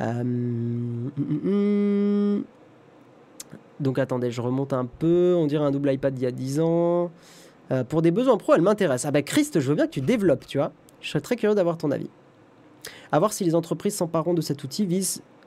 [0.00, 2.44] Euh, mm, mm, mm.
[3.80, 5.34] Donc attendez, je remonte un peu.
[5.36, 7.10] On dirait un double iPad d'il y a 10 ans.
[7.88, 9.04] pour des besoins pro, elle m'intéresse.
[9.04, 10.72] Ah bah Christ, je veux bien que tu développes, tu vois.
[11.00, 12.10] Je serais très curieux d'avoir ton avis.
[13.12, 14.86] A voir si les entreprises s'emparent de cet outil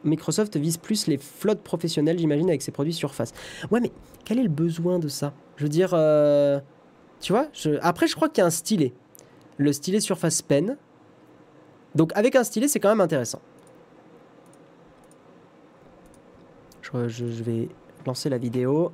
[0.04, 3.34] Microsoft vise plus les flottes professionnelles, j'imagine, avec ses produits Surface.
[3.70, 3.92] Ouais, mais
[4.26, 5.34] quel est le besoin de ça?
[5.58, 6.60] Je veux dire, euh,
[7.20, 7.48] tu vois
[7.82, 8.94] Après, je crois qu'il y a un stylet.
[9.58, 10.78] Le stylet Surface Pen.
[11.94, 13.42] Donc, avec un stylet, c'est quand même intéressant.
[17.08, 17.70] Je, vais
[18.08, 18.92] lancer la vidéo.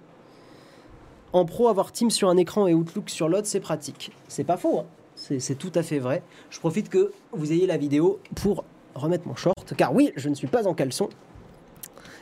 [1.33, 4.11] En pro, avoir Teams sur un écran et Outlook sur l'autre, c'est pratique.
[4.27, 4.85] C'est pas faux, hein
[5.17, 6.21] c'est tout à fait vrai.
[6.49, 8.63] Je profite que vous ayez la vidéo pour
[8.95, 11.09] remettre mon short, car oui, je ne suis pas en caleçon.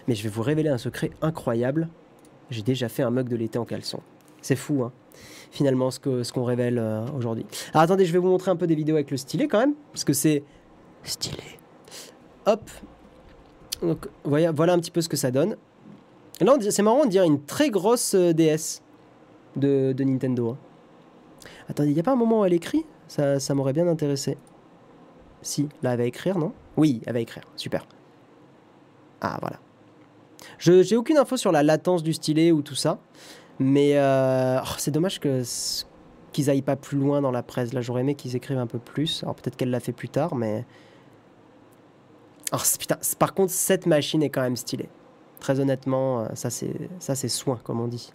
[0.07, 1.89] Mais je vais vous révéler un secret incroyable.
[2.49, 3.99] J'ai déjà fait un mug de l'été en caleçon.
[4.41, 4.91] C'est fou, hein
[5.51, 7.45] finalement, ce qu'on ce qu'on révèle euh, aujourd'hui.
[7.73, 9.73] Alors attendez, je vais vous montrer un peu des vidéos avec le stylet quand même,
[9.91, 10.43] parce que c'est
[11.03, 11.43] stylé.
[12.45, 12.69] Hop.
[13.81, 15.55] Donc voilà, voilà un petit peu ce que ça donne.
[16.41, 18.81] Là, c'est marrant, on dirait une très grosse euh, DS
[19.55, 20.49] de, Nintendo.
[20.49, 20.57] Hein.
[21.69, 22.86] Attendez, il n'y a pas un moment où elle écrit?
[23.07, 24.38] Ça, ça m'aurait bien intéressé.
[25.41, 26.51] Si, là, elle va écrire, non?
[26.75, 27.43] Oui, elle va écrire.
[27.55, 27.86] Super.
[29.21, 29.59] Ah, voilà.
[30.57, 32.99] Je j'ai aucune info sur la latence du stylet ou tout ça,
[33.59, 37.73] mais euh, oh, c'est dommage qu'ils aillent pas plus loin dans la presse.
[37.73, 39.23] Là, j'aurais aimé qu'ils écrivent un peu plus.
[39.23, 40.65] Alors peut-être qu'elle l'a fait plus tard, mais
[42.53, 44.89] oh, putain, par contre, cette machine est quand même stylée.
[45.46, 48.12] Très honnêtement, euh, ça c'est ça c'est soin, comme on dit.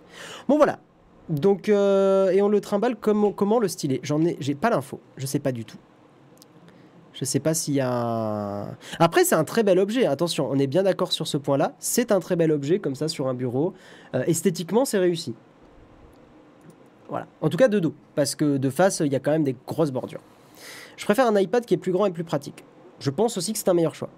[0.49, 0.81] Bon voilà.
[1.28, 4.99] Donc euh, et on le trimballe comment comment le stylet J'en ai j'ai pas l'info.
[5.16, 5.76] Je sais pas du tout.
[7.12, 10.07] Je sais pas s'il y a Après, c'est un très bel objet.
[10.07, 11.76] Attention, on est bien d'accord sur ce point-là.
[11.78, 13.74] C'est un très bel objet, comme ça, sur un bureau.
[14.16, 15.37] Euh, esthétiquement, c'est réussi.
[17.09, 17.28] Voilà.
[17.43, 17.95] En tout cas, de dos.
[18.16, 20.22] Parce que de face, il y a quand même des grosses bordures.
[20.97, 22.64] Je préfère un iPad qui est plus grand et plus pratique.
[22.99, 24.11] Je pense aussi que c'est un meilleur choix.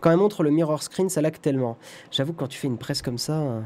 [0.00, 1.76] Quand elle montre le mirror screen, ça lag tellement.
[2.10, 3.34] J'avoue que quand tu fais une presse comme ça...
[3.34, 3.60] Euh,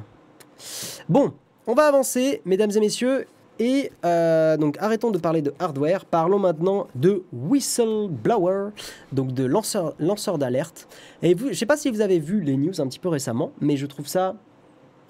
[1.08, 1.32] bon,
[1.66, 3.26] on va avancer, mesdames et messieurs.
[3.58, 8.70] Et euh, donc arrêtons de parler de hardware, parlons maintenant de whistleblower,
[9.12, 10.88] donc de lanceur, lanceur d'alerte.
[11.22, 13.08] Et vous, je ne sais pas si vous avez vu les news un petit peu
[13.08, 14.36] récemment, mais je trouve ça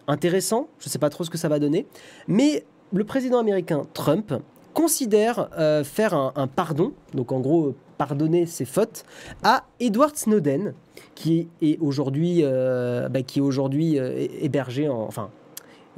[0.09, 0.69] intéressant.
[0.81, 1.87] Je ne sais pas trop ce que ça va donner.
[2.27, 4.35] Mais le président américain Trump
[4.75, 7.75] considère euh, faire un, pardon, donc en gros
[8.07, 9.05] pardonner ses fautes,
[9.45, 10.75] à Edward Snowden,
[11.15, 13.97] qui est aujourd'hui euh, bah, aujourd'hui
[14.41, 15.31] hébergé en, enfin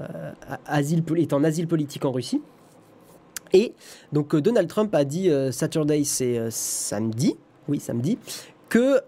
[0.01, 0.33] euh,
[0.67, 2.43] asile, est en asile politique en Russie.
[3.53, 3.75] Et
[4.13, 7.37] donc euh, Donald Trump a dit euh, Saturday, c'est samedi,
[7.69, 8.19] oui samedi,
[8.69, 8.99] que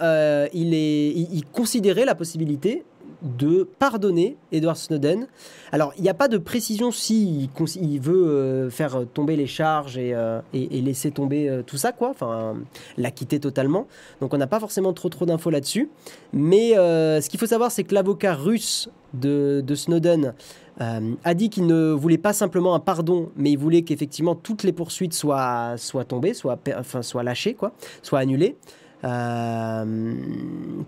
[0.54, 2.84] il, est, il, considérait la possibilité
[3.26, 5.26] de pardonner Edward Snowden.
[5.72, 9.98] Alors, il n'y a pas de précision s'il si il veut faire tomber les charges
[9.98, 10.14] et,
[10.52, 12.10] et, laisser tomber tout ça, quoi.
[12.10, 12.54] Enfin,
[12.96, 13.86] l'acquitter totalement.
[14.20, 15.90] Donc, on n'a pas forcément trop trop d'infos là-dessus.
[16.32, 20.34] Mais ce qu'il faut savoir, c'est que l'avocat russe de, de Snowden
[20.80, 24.62] euh, a dit qu'il ne voulait pas simplement un pardon, mais il voulait qu'effectivement toutes
[24.62, 26.58] les poursuites soient, tombées, soient,
[27.00, 27.72] soient lâchées, quoi,
[28.02, 28.56] soient annulées.
[29.04, 30.14] Euh,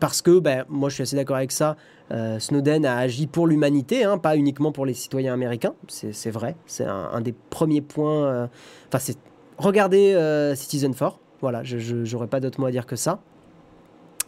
[0.00, 1.76] parce que, ben, moi je suis assez d'accord avec ça,
[2.10, 6.56] euh, Snowden a agi pour l'humanité, hein, pas uniquement pour les citoyens américains, c'est vrai,
[6.66, 8.48] c'est un, des premiers points.
[8.88, 9.18] Enfin, c'est
[9.58, 10.14] regardez
[10.56, 13.20] Citizen 4, voilà, je n'aurais pas d'autre mot à dire que ça.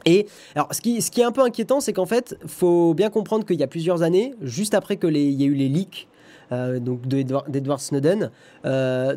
[0.07, 3.61] Et alors, ce qui, est un peu inquiétant, c'est qu'en fait, faut bien comprendre qu'il
[3.61, 6.09] y a plusieurs années, juste après qu'il y ait eu les leaks
[6.51, 8.31] donc d'Edward Snowden,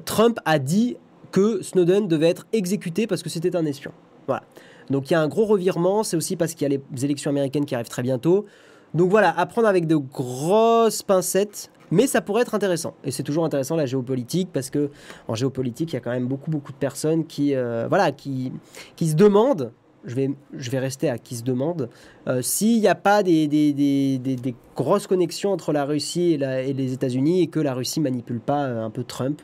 [0.05, 0.97] Trump a dit
[1.31, 3.91] que Snowden devait être exécuté parce que c'était un espion.
[4.27, 4.43] Voilà.
[4.89, 7.31] Donc il y a un gros revirement, c'est aussi parce qu'il y a les élections
[7.31, 8.45] américaines qui arrivent très bientôt.
[8.93, 12.95] Donc voilà, apprendre avec de grosses pincettes, mais ça pourrait être intéressant.
[13.03, 14.91] Et c'est toujours intéressant la géopolitique parce que
[15.27, 18.51] en géopolitique, il y a quand même beaucoup beaucoup de personnes qui euh, voilà qui
[18.95, 19.71] qui se demandent.
[20.05, 21.89] Je vais, je vais rester à qui se demande
[22.27, 23.71] euh, s'il n'y a pas des, des,
[24.19, 28.41] des, grosses connexions entre la Russie et, et les États-Unis et que la Russie manipule
[28.41, 29.41] pas euh, un peu Trump.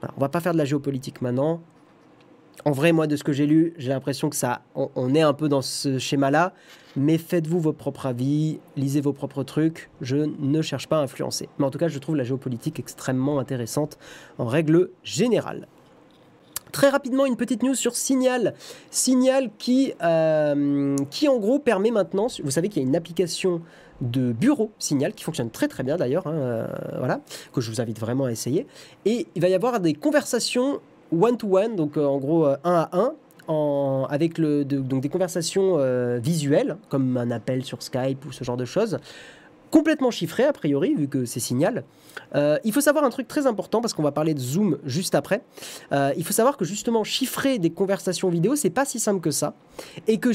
[0.00, 1.60] Voilà, on va pas faire de la géopolitique maintenant.
[2.64, 5.32] En vrai, moi, de ce que j'ai lu, j'ai l'impression que ça, on, est un
[5.32, 6.52] peu dans ce schéma-là.
[6.96, 9.90] Mais faites-vous vos propres avis, lisez vos propres trucs.
[10.00, 11.48] Je ne cherche pas à influencer.
[11.58, 13.98] Mais en tout cas, je trouve la géopolitique extrêmement intéressante
[14.38, 15.68] en règle générale.
[16.72, 18.54] Très rapidement, une petite news sur Signal.
[18.90, 23.62] Signal qui, euh, qui en gros permet maintenant, vous savez qu'il y a une application
[24.00, 26.66] de bureau Signal qui fonctionne très très bien d'ailleurs, hein, euh,
[26.98, 27.20] voilà,
[27.52, 28.66] que je vous invite vraiment à essayer.
[29.06, 30.80] Et il va y avoir des conversations
[31.12, 33.14] one-to-one, donc euh, en gros euh, un à un,
[34.10, 38.58] avec le, donc des conversations euh, visuelles, comme un appel sur Skype ou ce genre
[38.58, 38.98] de choses,
[39.70, 41.84] complètement chiffrées a priori, vu que c'est signal.
[42.34, 45.42] il faut savoir un truc très important parce qu'on va parler de Zoom juste après.
[45.92, 49.54] il faut savoir que justement chiffrer des conversations vidéo, c'est pas si simple que ça,
[50.06, 50.30] et que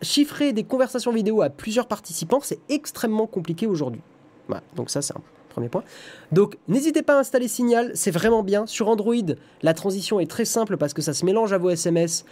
[0.00, 4.00] chiffrer des conversations vidéo à plusieurs participants, c'est extrêmement compliqué aujourd'hui.
[4.48, 5.20] Voilà, donc ça c'est un
[5.50, 5.84] Premier point.
[6.32, 8.66] Donc, n'hésitez pas à installer Signal, c'est vraiment bien.
[8.66, 9.14] Sur Android,
[9.62, 12.24] la transition est très simple parce que ça se mélange à vos SMS.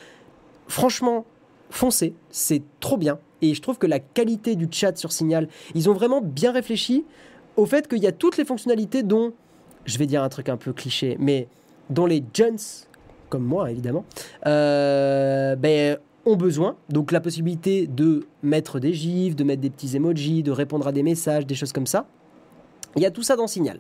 [0.69, 1.27] Franchement,
[1.71, 3.19] foncez, c'est trop bien.
[3.43, 7.05] Et je trouve que la qualité du chat sur Signal, ils ont vraiment bien réfléchi
[7.57, 9.33] au fait qu'il y a toutes les fonctionnalités dont,
[9.85, 11.49] je vais dire un truc un peu cliché, mais
[11.91, 12.87] dont les gens,
[13.29, 14.05] comme moi évidemment,
[14.47, 16.77] euh, ben, ont besoin.
[16.89, 20.93] Donc la possibilité de mettre des gifs, de mettre des petits emojis, de répondre à
[20.93, 22.07] des messages, des choses comme ça.
[22.99, 23.79] Il y a tout ça dans Signal.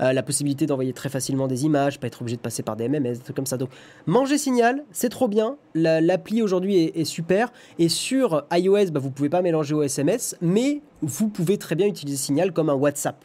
[0.00, 2.88] Euh, la possibilité d'envoyer très facilement des images, pas être obligé de passer par des
[2.88, 3.56] MMS, des trucs comme ça.
[3.56, 3.70] Donc,
[4.06, 5.56] manger Signal, c'est trop bien.
[5.74, 7.52] L'appli aujourd'hui est, super.
[7.78, 11.86] Et sur iOS, bah, vous pouvez pas mélanger au SMS, mais vous pouvez très bien
[11.86, 13.24] utiliser Signal comme un WhatsApp.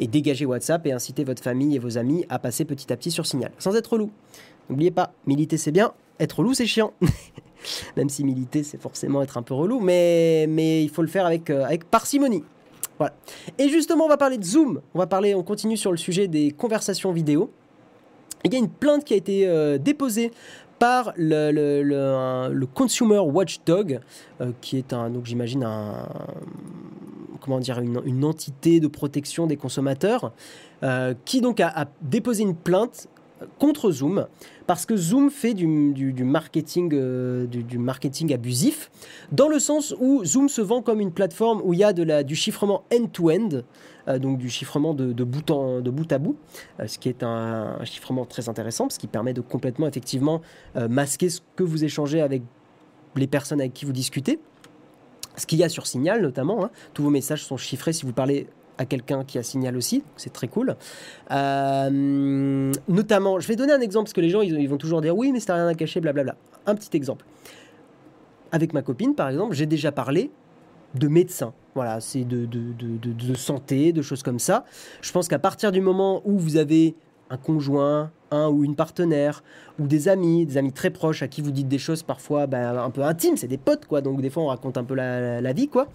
[0.00, 3.12] Et dégager WhatsApp et inciter votre famille et vos amis à passer petit à petit
[3.12, 4.10] sur Signal, sans être relou.
[4.68, 6.92] N'oubliez pas, militer c'est bien, être relou c'est chiant.
[7.96, 10.44] Même si militer c'est forcément être un peu relou, mais,
[10.82, 12.42] il faut le faire avec, euh, avec parcimonie.
[12.98, 13.14] Voilà.
[13.58, 14.80] Et justement, on va parler de Zoom.
[14.94, 17.50] On va parler, on continue sur le sujet des conversations vidéo.
[18.44, 20.30] Il y a une plainte qui a été euh, déposée
[20.78, 24.00] par le, Consumer Watchdog,
[24.40, 25.66] euh, qui est donc j'imagine
[27.46, 30.32] comment dire, une, entité de protection des consommateurs,
[30.82, 33.08] euh, qui donc a, déposé une plainte
[33.58, 34.26] contre Zoom
[34.66, 35.66] parce que Zoom fait du,
[36.24, 38.90] marketing, euh, du, marketing abusif
[39.32, 42.34] dans le sens où Zoom se vend comme une plateforme où il y a du
[42.34, 43.62] chiffrement end-to-end,
[44.08, 46.36] euh, donc du chiffrement de, bout, en, de bout à bout,
[46.80, 50.40] euh, ce qui est un, chiffrement très intéressant parce qu'il permet de complètement effectivement
[50.74, 52.42] masquer ce que vous échangez avec
[53.14, 54.38] les personnes avec qui vous discutez.
[55.36, 56.70] Ce qu'il y a sur Signal notamment, hein.
[56.94, 58.46] tous vos messages sont chiffrés si vous parlez
[58.78, 60.76] à quelqu'un qui a signal aussi, c'est très cool.
[61.30, 65.16] Euh, notamment, je vais donner un exemple parce que les gens ils, vont toujours dire
[65.16, 66.36] oui, mais c'est rien à cacher, blablabla.
[66.66, 67.24] Un petit exemple.
[68.52, 70.30] Avec ma copine, par exemple, j'ai déjà parlé
[70.94, 71.52] de médecin.
[71.74, 74.64] Voilà, c'est de, de, de, santé, de choses comme ça.
[75.02, 76.94] Je pense qu'à partir du moment où vous avez
[77.28, 79.42] un conjoint, un ou une partenaire,
[79.78, 82.76] ou des amis, des amis très proches à qui vous dites des choses parfois ben,
[82.78, 85.52] un peu intimes, c'est des potes, quoi, donc des fois on raconte un peu la,
[85.52, 85.88] vie, quoi.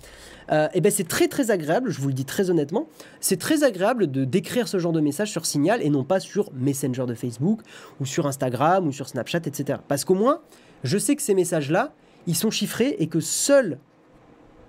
[0.51, 2.87] Euh, et ben c'est très très agréable, je vous le dis très honnêtement,
[3.19, 6.51] c'est très agréable de d'écrire ce genre de message sur Signal et non pas sur
[6.53, 7.61] Messenger de Facebook,
[7.99, 9.79] ou sur Instagram, ou sur Snapchat, etc.
[9.87, 10.41] Parce qu'au moins,
[10.83, 11.93] je sais que ces messages-là,
[12.27, 13.77] ils sont chiffrés et que seuls,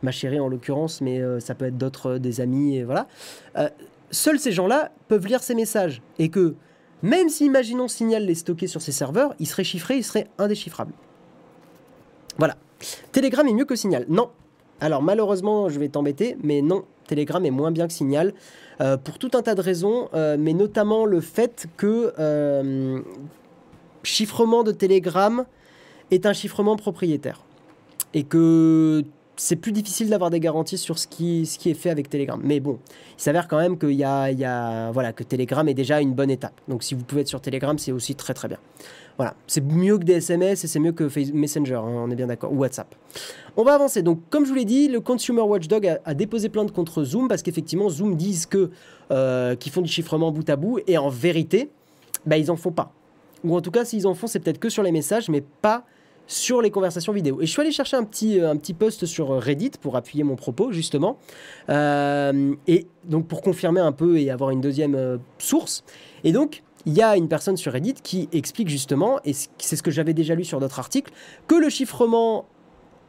[0.02, 3.08] ma chérie en l'occurrence, mais euh, ça peut être d'autres, euh, des amis, et voilà,
[4.12, 6.02] seuls ces gens-là peuvent lire ces messages.
[6.18, 6.54] Et que
[7.02, 10.92] même si, imaginons, Signal les stocker sur ses serveurs, il serait chiffré, il serait indéchiffrable.
[12.38, 12.56] Voilà.
[13.12, 14.06] Telegram est mieux que Signal.
[14.08, 14.30] Non.
[14.80, 18.32] Alors malheureusement, je vais t'embêter, mais non, Telegram est moins bien que Signal,
[18.80, 23.00] euh, pour tout un tas de raisons, euh, mais notamment le fait que euh,
[24.02, 25.44] chiffrement de Telegram
[26.10, 27.42] est un chiffrement propriétaire.
[28.14, 29.04] Et que
[29.42, 32.40] c'est plus difficile d'avoir des garanties sur ce qui, est fait avec Telegram.
[32.44, 32.78] Mais bon,
[33.18, 36.60] il s'avère quand même qu'il y a, voilà, que Telegram est déjà une bonne étape.
[36.68, 38.58] Donc si vous pouvez être sur Telegram, c'est aussi très très bien.
[39.16, 42.28] Voilà, c'est mieux que des SMS et c'est mieux que Messenger, hein, on est bien
[42.28, 42.94] d'accord, ou WhatsApp.
[43.56, 44.02] On va avancer.
[44.02, 47.42] Donc, comme je vous l'ai dit, le Consumer Watchdog a, déposé plainte contre Zoom parce
[47.42, 48.70] qu'effectivement, Zoom disent que
[49.10, 51.68] euh, qu'ils font du chiffrement bout à bout et en vérité,
[52.26, 52.92] bah, ils en font pas.
[53.42, 55.84] Ou en tout cas, s'ils en font, c'est peut-être que sur les messages, mais pas
[56.26, 57.40] sur les conversations vidéo.
[57.40, 60.36] Et je suis allé chercher un petit, un petit post sur Reddit pour appuyer mon
[60.36, 61.18] propos, justement.
[61.68, 65.84] et donc pour confirmer un peu et avoir une deuxième source.
[66.24, 69.82] Et donc, il y a une personne sur Reddit qui explique justement, et c'est ce
[69.82, 71.12] que j'avais déjà lu sur d'autres articles,
[71.46, 72.46] que le chiffrement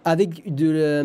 [0.05, 1.03] avec, de,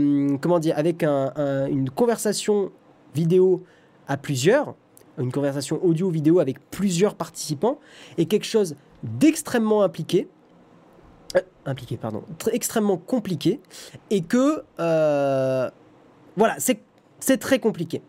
[1.70, 2.72] une conversation
[3.14, 3.62] vidéo
[4.06, 4.74] à plusieurs,
[5.18, 7.78] une conversation audio-vidéo avec plusieurs participants,
[8.18, 10.28] est quelque chose d'extrêmement impliqué,
[11.36, 12.22] euh, impliqué, pardon,
[12.52, 13.60] extrêmement compliqué,
[14.10, 15.70] et que, euh,
[16.36, 18.00] voilà, c'est très compliqué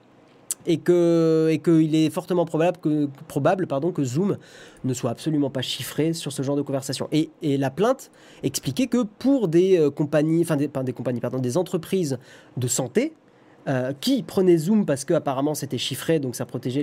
[0.65, 4.37] et que et qu'il est fortement probable que probable pardon que Zoom
[4.83, 7.07] ne soit absolument pas chiffré sur ce genre de conversation.
[7.11, 8.11] Et, et la plainte
[8.43, 12.19] expliquait que pour des euh, compagnies, enfin des, des compagnies, pardon, des entreprises
[12.57, 13.13] de santé.
[14.01, 16.81] Qui prenaient Zoom parce que apparemment c'était chiffré, donc ça protégeait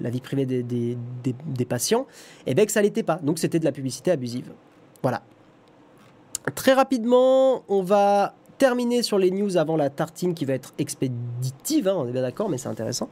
[0.00, 2.06] la, vie privée des, des, des, patients,
[2.46, 3.16] et bien que ça l'était pas.
[3.16, 4.52] Donc c'était de la publicité abusive.
[5.02, 5.24] Voilà.
[6.54, 11.88] Très rapidement, on va terminer sur les news avant la tartine qui va être expéditive,
[11.88, 13.08] hein, on est bien d'accord, mais c'est intéressant.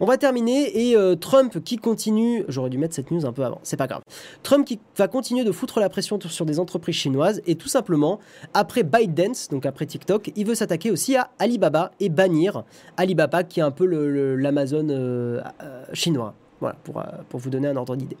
[0.00, 3.44] On va terminer et euh, Trump qui continue, j'aurais dû mettre cette news un peu
[3.44, 4.02] avant, c'est pas grave.
[4.42, 8.20] Trump qui va continuer de foutre la pression sur des entreprises chinoises et tout simplement,
[8.52, 12.64] après ByteDance, donc après TikTok, il veut s'attaquer aussi à Alibaba et bannir
[12.96, 16.34] Alibaba qui est un peu l'Amazon euh, euh, chinois.
[16.60, 18.16] Voilà, pour, pour vous donner un ordre d'idée.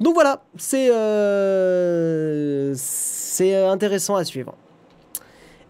[0.00, 0.88] Donc voilà, c'est
[3.38, 4.56] c'est intéressant à suivre.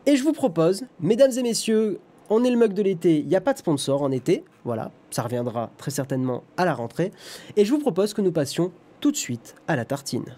[0.07, 2.01] Et je vous propose, mesdames et messieurs,
[2.31, 4.91] on est le mug de l'été, il n'y a pas de sponsor en été, voilà,
[5.11, 7.13] ça reviendra très certainement à la rentrée.
[7.59, 10.35] Et je vous propose que nous passions tout de suite à la tartine.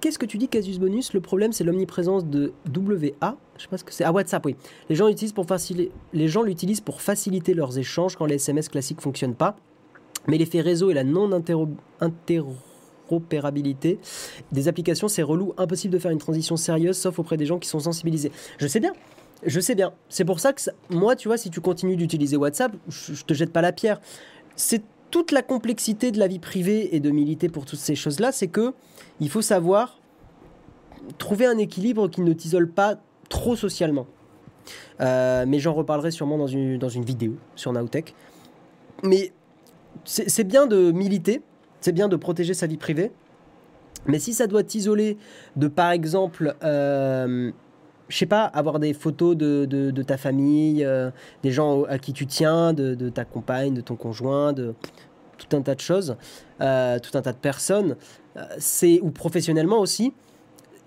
[0.00, 1.12] Qu'est-ce que tu dis, Casus Bonus?
[1.12, 3.36] Le problème, c'est l'omniprésence de WA.
[3.56, 4.04] Je sais pas ce que c'est.
[4.04, 4.56] Ah, WhatsApp, oui.
[4.88, 5.46] Les gens l'utilisent pour,
[6.12, 9.56] les gens l'utilisent pour faciliter leurs échanges quand les SMS classiques ne fonctionnent pas.
[10.26, 13.98] Mais l'effet réseau et la non-interopérabilité
[14.52, 17.68] des applications, c'est relou, impossible de faire une transition sérieuse, sauf auprès des gens qui
[17.68, 18.30] sont sensibilisés.
[18.58, 18.92] Je sais bien.
[19.44, 19.94] Je sais bien.
[20.08, 23.32] C'est pour ça que moi, tu vois, si tu continues d'utiliser WhatsApp, je, je te
[23.32, 23.98] jette pas la pierre.
[24.56, 28.32] C'est toute la complexité de la vie privée et de militer pour toutes ces choses-là,
[28.32, 28.74] c'est que
[29.20, 29.98] il faut savoir
[31.18, 32.96] trouver un équilibre qui ne t'isole pas
[33.28, 34.06] trop socialement.
[35.00, 38.14] Euh, mais j'en reparlerai sûrement dans une, dans une vidéo sur Nowtech.
[39.02, 39.32] Mais
[40.04, 41.42] c'est bien de militer,
[41.80, 43.12] c'est bien de protéger sa vie privée.
[44.06, 45.18] Mais si ça doit t'isoler
[45.56, 47.50] de, par exemple, euh,
[48.10, 51.10] je sais pas, avoir des photos de, de, ta famille, euh,
[51.42, 54.74] des gens à qui tu tiens, de, ta compagne, de ton conjoint, de
[55.38, 56.16] tout un tas de choses,
[56.60, 57.96] euh, tout un tas de personnes,
[58.36, 60.12] euh, c'est ou professionnellement aussi,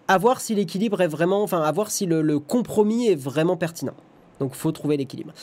[0.07, 3.95] à voir si l'équilibre est vraiment, enfin, à voir si le, compromis est vraiment pertinent.
[4.39, 5.34] Donc, faut trouver l'équilibre.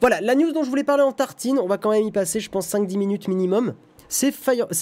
[0.00, 2.38] Voilà, la news dont je voulais parler en tartine, on va quand même y passer,
[2.40, 3.74] je pense, 5-10 minutes minimum.
[4.08, 4.32] C'est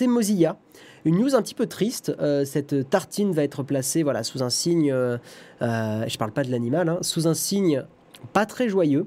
[0.06, 0.56] Mozilla.
[1.04, 2.14] Une news un petit peu triste.
[2.20, 5.18] Euh, cette tartine va être placée voilà, sous un signe, euh,
[5.62, 7.84] euh, je parle pas de l'animal, hein, sous un signe
[8.32, 9.06] pas très joyeux.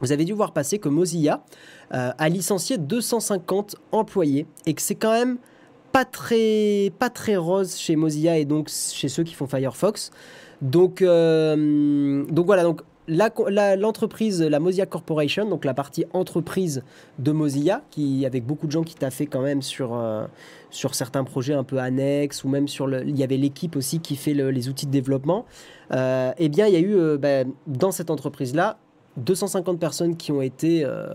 [0.00, 1.42] Vous avez dû voir passer que Mozilla
[1.90, 5.38] a licencié 250 employés et que c'est quand même
[5.90, 10.10] pas très, pas très rose chez Mozilla et donc chez ceux qui font Firefox.
[10.60, 16.82] Donc, donc voilà, donc l'entreprise, la, Mozilla Corporation, donc la partie entreprise
[17.18, 20.26] de Mozilla, qui avec beaucoup de gens qui fait quand même sur, euh,
[20.70, 24.16] sur certains projets un peu annexes, ou même sur il y avait l'équipe aussi qui
[24.16, 25.46] fait les outils de développement.
[25.92, 28.78] Euh, eh bien, il y a eu euh, ben, dans cette entreprise-là
[29.16, 31.06] 250 personnes qui ont été, euh,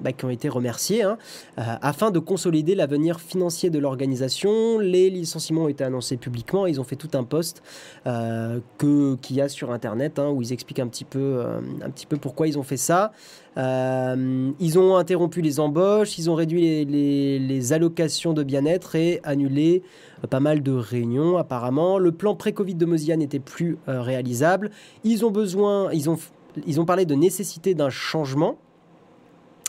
[0.00, 1.18] bah, qui ont été remerciées hein,
[1.58, 4.78] euh, afin de consolider l'avenir financier de l'organisation.
[4.78, 6.66] Les licenciements ont été annoncés publiquement.
[6.66, 7.62] Ils ont fait tout un post
[8.06, 11.42] euh, que qu'il y a sur Internet hein, où ils expliquent un petit peu,
[11.82, 13.12] un petit peu pourquoi ils ont fait ça.
[13.56, 19.82] ils ont interrompu les embauches, ils ont réduit les, allocations de bien-être et annulé
[20.30, 21.98] pas mal de réunions apparemment.
[21.98, 24.70] Le plan pré-Covid de Mozilla n'était plus réalisable.
[25.04, 26.18] Ils ont besoin, ils ont
[26.66, 28.56] ils ont parlé de nécessité d'un changement.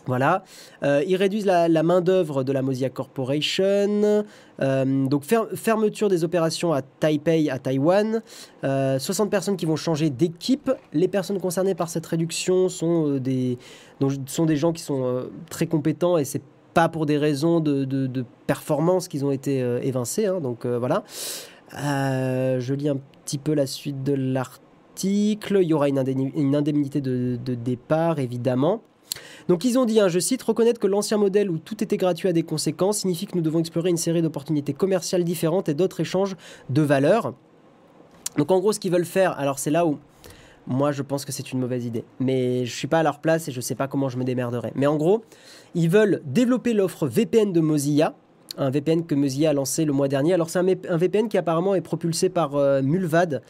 [0.08, 0.44] Voilà.
[0.84, 4.24] Euh, ils réduisent la, main-d'œuvre de la Mozilla Corporation.
[4.62, 5.24] Euh, donc,
[5.54, 8.22] fermeture des opérations à Taipei, à Taïwan.
[8.64, 10.72] 60 euh, personnes qui vont changer d'équipe.
[10.94, 13.58] Les personnes concernées par cette réduction sont, des,
[14.26, 16.42] sont des gens qui sont très compétents et c'est
[16.74, 20.26] pas pour des raisons de, performance qu'ils ont été évincés.
[20.26, 20.40] Hein.
[20.40, 21.04] donc, voilà.
[21.74, 24.67] je lis un petit peu la suite de l'article
[25.04, 28.82] il y aura une, indemnité de, départ, évidemment.
[29.48, 32.28] Donc ils ont dit, hein, je cite, reconnaître que l'ancien modèle où tout était gratuit
[32.28, 36.02] a des conséquences signifie que nous devons explorer une série d'opportunités commerciales différentes et d'autres
[36.02, 36.36] échanges
[36.70, 37.34] de valeurs.
[38.38, 39.98] Donc en gros, ce qu'ils veulent faire, alors c'est là où
[40.68, 42.04] moi je pense que c'est une mauvaise idée.
[42.20, 44.72] Mais je suis pas à leur place et je sais pas comment je me démerderai.
[44.76, 45.24] Mais en gros,
[45.74, 48.16] ils veulent développer l'offre VPN de Mozilla,
[48.58, 50.34] un VPN que Mozilla a lancé le mois dernier.
[50.34, 53.42] Alors c'est un, VPN qui apparemment est propulsé par euh, Mulvad,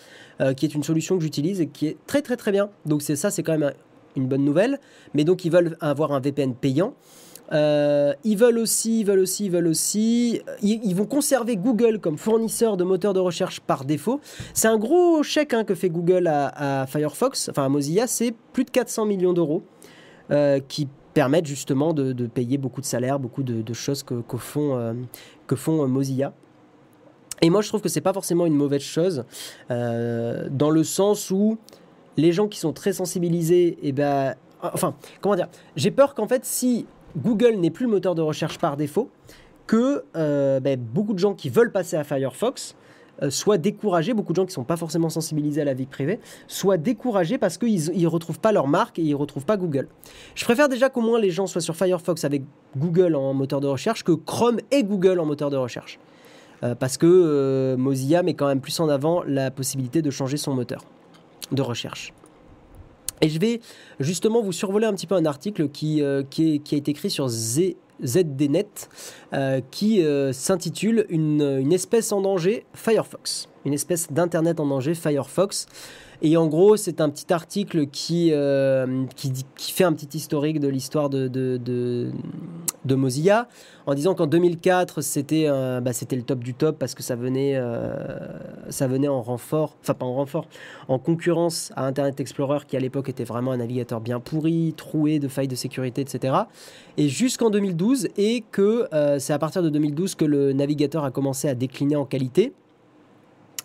[0.42, 2.70] euh, qui est une solution que j'utilise et qui est très très très bien.
[2.86, 3.74] Donc c'est ça, c'est quand même
[4.16, 4.80] une bonne nouvelle.
[5.14, 6.94] Mais donc ils veulent avoir un VPN payant.
[7.54, 10.42] Euh, ils veulent aussi, ils veulent aussi, ils veulent aussi.
[10.62, 14.20] Ils, vont conserver Google comme fournisseur de moteurs de recherche par défaut.
[14.54, 18.66] C'est un gros chèque hein, que fait Google à, Firefox, enfin à Mozilla, c'est plus
[18.66, 19.64] de 400 millions d'euros
[20.68, 24.94] qui permettent justement de, payer beaucoup de salaires, beaucoup de, choses que, font, euh,
[25.48, 26.32] que font euh, Mozilla.
[27.42, 29.26] Et moi, je trouve que c'est pas forcément une mauvaise chose,
[29.72, 31.58] euh, dans le sens où
[32.18, 36.28] les gens qui sont très sensibilisés, et eh ben, enfin, comment dire, j'ai peur qu'en
[36.28, 36.86] fait, si
[37.18, 39.10] Google n'est plus le moteur de recherche par défaut,
[39.66, 42.87] que ben, beaucoup de gens qui veulent passer à Firefox euh,
[43.30, 46.20] soit découragés, beaucoup de gens qui ne sont pas forcément sensibilisés à la vie privée,
[46.48, 49.88] soient découragés parce qu'ils ne retrouvent pas leur marque et ils ne retrouvent pas Google.
[50.36, 52.44] Je préfère déjà qu'au moins les gens soient sur Firefox avec
[52.76, 56.00] Google en moteur de recherche que Chrome et Google en moteur de recherche.
[56.64, 60.38] Euh, parce que euh, Mozilla met quand même plus en avant la possibilité de changer
[60.38, 60.84] son moteur
[61.52, 62.14] de recherche.
[63.22, 63.62] Et je vais
[64.00, 67.28] justement vous survoler un petit peu un article qui, qui, qui a été écrit sur
[67.28, 67.74] Z,
[68.06, 68.90] ZDNet,
[69.34, 73.50] euh, qui euh, s'intitule une, espèce en danger Firefox.
[73.68, 75.68] Une espèce d'Internet en danger Firefox.
[76.22, 79.34] Et en gros, c'est un petit article qui, euh, qui,
[79.74, 81.60] fait un petit historique de l'histoire de, de,
[82.86, 83.50] de, Mozilla,
[83.86, 85.48] en disant qu'en 2004, c'était
[85.92, 87.94] c'était le top du top parce que ça venait, euh,
[88.70, 90.48] ça venait en renfort, enfin pas en renfort,
[90.88, 95.20] en concurrence à Internet Explorer qui à l'époque était vraiment un navigateur bien pourri, troué
[95.20, 96.34] de failles de sécurité, etc.
[96.96, 101.12] Et jusqu'en 2012, et que euh, c'est à partir de 2012 que le navigateur a
[101.12, 102.54] commencé à décliner en qualité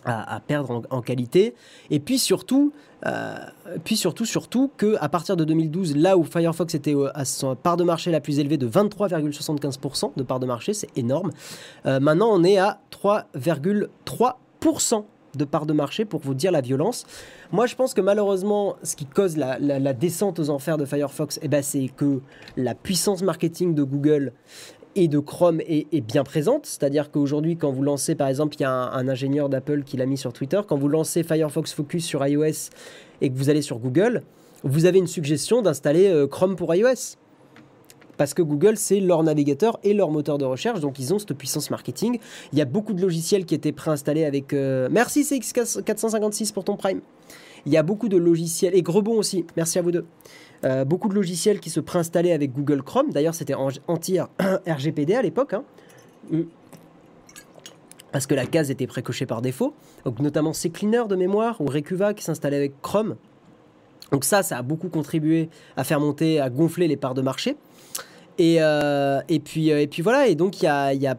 [0.05, 1.53] à, perdre en, qualité.
[1.89, 2.73] Et puis surtout,
[3.05, 3.35] euh,
[3.83, 7.77] puis surtout, surtout que à partir de 2012, là où Firefox était à son part
[7.77, 11.31] de marché la plus élevée de 23,75% de part de marché, c'est énorme.
[11.85, 15.05] Euh, maintenant, on est à 3,3%
[15.35, 17.05] de part de marché pour vous dire la violence.
[17.51, 21.47] Moi, je pense que malheureusement, ce qui cause la, descente aux enfers de Firefox, eh
[21.47, 22.21] ben, c'est que
[22.57, 24.33] la puissance marketing de Google
[24.95, 26.65] et de Chrome est, bien présente.
[26.65, 30.05] C'est-à-dire qu'aujourd'hui, quand vous lancez, par exemple, il y a un, ingénieur d'Apple qui l'a
[30.05, 32.69] mis sur Twitter, quand vous lancez Firefox Focus sur iOS
[33.21, 34.23] et que vous allez sur Google,
[34.63, 37.17] vous avez une suggestion d'installer euh, Chrome pour iOS.
[38.17, 41.33] Parce que Google, c'est leur navigateur et leur moteur de recherche, donc ils ont cette
[41.33, 42.19] puissance marketing.
[42.51, 44.53] Il y a beaucoup de logiciels qui étaient préinstallés avec...
[44.53, 47.01] Euh, merci CX456 pour ton Prime.
[47.65, 50.05] Il y a beaucoup de logiciels, et Grebon aussi, merci à vous deux.
[50.65, 53.11] Euh, beaucoup de logiciels qui se préinstallaient avec Google Chrome.
[53.11, 55.53] D'ailleurs, c'était anti-RGPD à l'époque.
[55.53, 55.63] Hein.
[56.31, 56.41] Mm.
[58.11, 59.73] Parce que la case était précochée par défaut.
[60.05, 63.15] Donc, notamment CCleaner de mémoire ou Recuva qui s'installait avec Chrome.
[64.13, 67.57] Donc ça, ça a beaucoup contribué à faire monter, à gonfler les parts de marché.
[68.37, 71.17] Et, euh, euh, puis voilà, et donc il y a,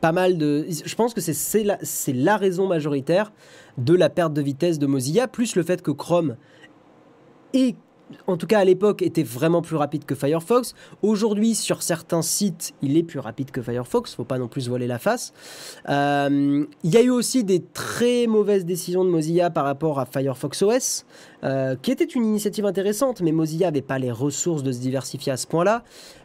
[0.00, 0.64] pas mal de...
[0.68, 3.32] Je pense que c'est la raison majoritaire
[3.78, 6.36] de la perte de vitesse de Mozilla, plus le fait que Chrome
[7.52, 7.74] est
[8.26, 10.74] en tout cas à l'époque, était vraiment plus rapide que Firefox.
[11.02, 14.14] Aujourd'hui, sur certains sites, il est plus rapide que Firefox.
[14.14, 15.32] Faut pas non plus voiler la face.
[15.88, 20.06] Euh, il y a eu aussi des très mauvaises décisions de Mozilla par rapport à
[20.06, 21.04] Firefox OS,
[21.44, 25.32] euh, qui était une initiative intéressante, mais Mozilla n'avait pas les ressources de se diversifier
[25.32, 25.82] à ce point-là.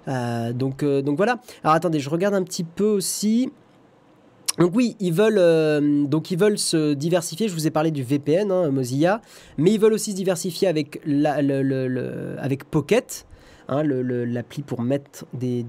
[0.07, 1.39] Euh, donc, donc voilà.
[1.63, 3.51] Alors attendez, je regarde un petit peu aussi.
[4.57, 7.47] Donc oui, ils veulent, euh, donc ils veulent se diversifier.
[7.47, 9.21] Je vous ai parlé du VPN, hein, Mozilla,
[9.57, 11.01] mais ils veulent aussi se diversifier avec,
[12.37, 13.25] avec Pocket,
[13.69, 15.65] hein, l'appli pour mettre des,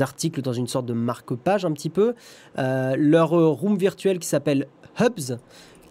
[0.00, 2.14] articles dans une sorte de marque-page un petit peu.
[2.58, 4.66] Euh, leur room virtuel qui s'appelle
[5.00, 5.38] Hubs,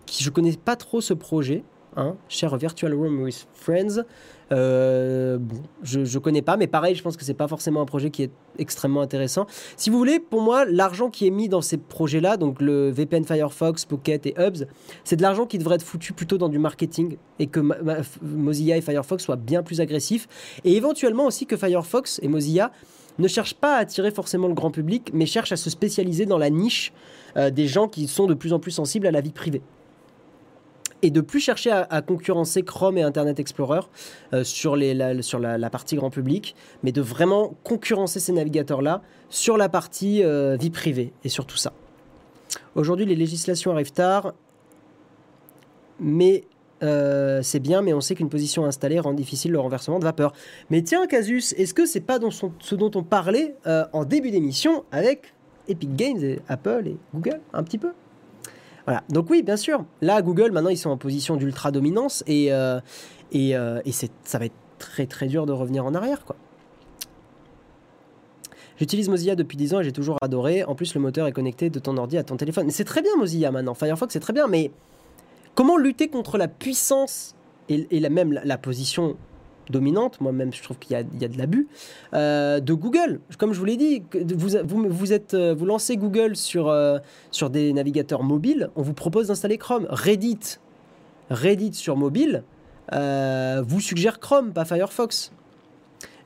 [0.05, 1.63] qui je connais pas trop ce projet.
[1.97, 4.03] Hein, Share Virtual Room with Friends.
[4.51, 5.39] Euh,
[5.81, 8.23] je ne connais pas, mais pareil, je pense que c'est pas forcément un projet qui
[8.23, 9.47] est extrêmement intéressant.
[9.77, 13.23] Si vous voulez, pour moi, l'argent qui est mis dans ces projets-là, donc le VPN
[13.23, 14.67] Firefox, Pocket et Hubs,
[15.03, 17.61] c'est de l'argent qui devrait être foutu plutôt dans du marketing et que
[18.21, 20.27] Mozilla et Firefox soient bien plus agressifs.
[20.63, 22.71] Et éventuellement aussi que Firefox et Mozilla
[23.17, 26.37] ne cherchent pas à attirer forcément le grand public, mais cherchent à se spécialiser dans
[26.37, 26.91] la niche
[27.37, 29.61] euh, des gens qui sont de plus en plus sensibles à la vie privée
[31.05, 33.81] et de plus chercher à, concurrencer Chrome et Internet Explorer
[34.33, 40.23] euh, sur, la, partie grand public, mais de vraiment concurrencer ces navigateurs-là sur la partie
[40.23, 41.73] euh, vie privée et sur tout ça.
[42.73, 44.33] Aujourd'hui, les législations arrivent tard,
[45.99, 46.45] mais
[46.81, 50.33] euh, c'est bien, mais on sait qu'une position installée rend difficile le renversement de vapeur.
[50.71, 52.17] Mais tiens, Casus, est-ce que c'est pas
[52.59, 53.55] ce dont on parlait
[53.93, 55.35] en début d'émission avec
[55.67, 57.91] Epic Games et Apple et Google, un petit peu?
[58.85, 59.03] Voilà.
[59.09, 59.83] Donc oui, bien sûr.
[60.01, 62.79] Là, Google, maintenant, ils sont en position d'ultra dominance et, euh,
[63.31, 66.35] Et, euh, et ça va être très très dur de revenir en arrière, quoi.
[68.77, 70.65] J'utilise Mozilla depuis 10 ans et j'ai toujours adoré.
[70.65, 72.69] En plus, le moteur est connecté de ton ordi à ton téléphone.
[72.71, 73.73] C'est très bien Mozilla maintenant.
[73.73, 74.71] Firefox, c'est très bien, mais
[75.55, 77.35] comment lutter contre la puissance
[77.69, 79.15] et, la, même la position
[79.69, 81.67] dominante, moi-même je trouve qu'il y, a de l'abus,
[82.13, 83.19] euh, de Google.
[83.37, 86.99] Comme je vous l'ai dit, vous, vous, vous, êtes, euh, vous lancez Google sur, euh,
[87.31, 89.87] sur des navigateurs mobiles, on vous propose d'installer Chrome.
[89.89, 90.59] Reddit,
[91.29, 92.43] Reddit sur mobile,
[92.91, 95.31] vous suggère Chrome, pas Firefox.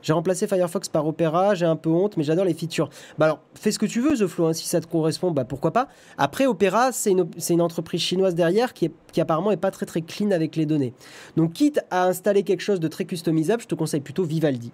[0.02, 2.88] J'ai remplacé Firefox par Opera, j'ai un peu honte, mais j'adore les features.
[3.18, 5.44] Bah alors, fais ce que tu veux, The Flow, hein, si ça te correspond, bah
[5.44, 5.88] pourquoi pas.
[6.18, 10.56] Après, Opera, c'est une, entreprise chinoise derrière qui, apparemment est pas très très clean avec
[10.56, 10.94] les données.
[11.36, 14.72] Donc, quitte à installer quelque chose de très customisable, je te conseille plutôt Vivaldi,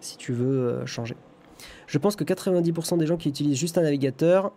[0.00, 1.16] si tu veux euh, changer.
[1.86, 4.52] Je pense que 90% des gens qui utilisent juste un navigateur,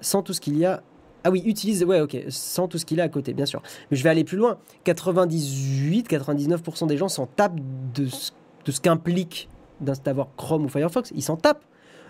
[0.00, 0.82] sans tout ce qu'il y a,
[1.24, 3.60] ah oui, utilise, ouais, ok, sans tout ce qu'il a à côté, bien sûr.
[3.90, 4.58] Mais je vais aller plus loin.
[4.86, 7.58] 98-99% des gens s'en tapent
[7.94, 8.30] de ce
[8.68, 9.48] de ce qu'implique
[9.80, 11.10] d'avoir Chrome ou Firefox.
[11.14, 11.64] Ils s'en tapent.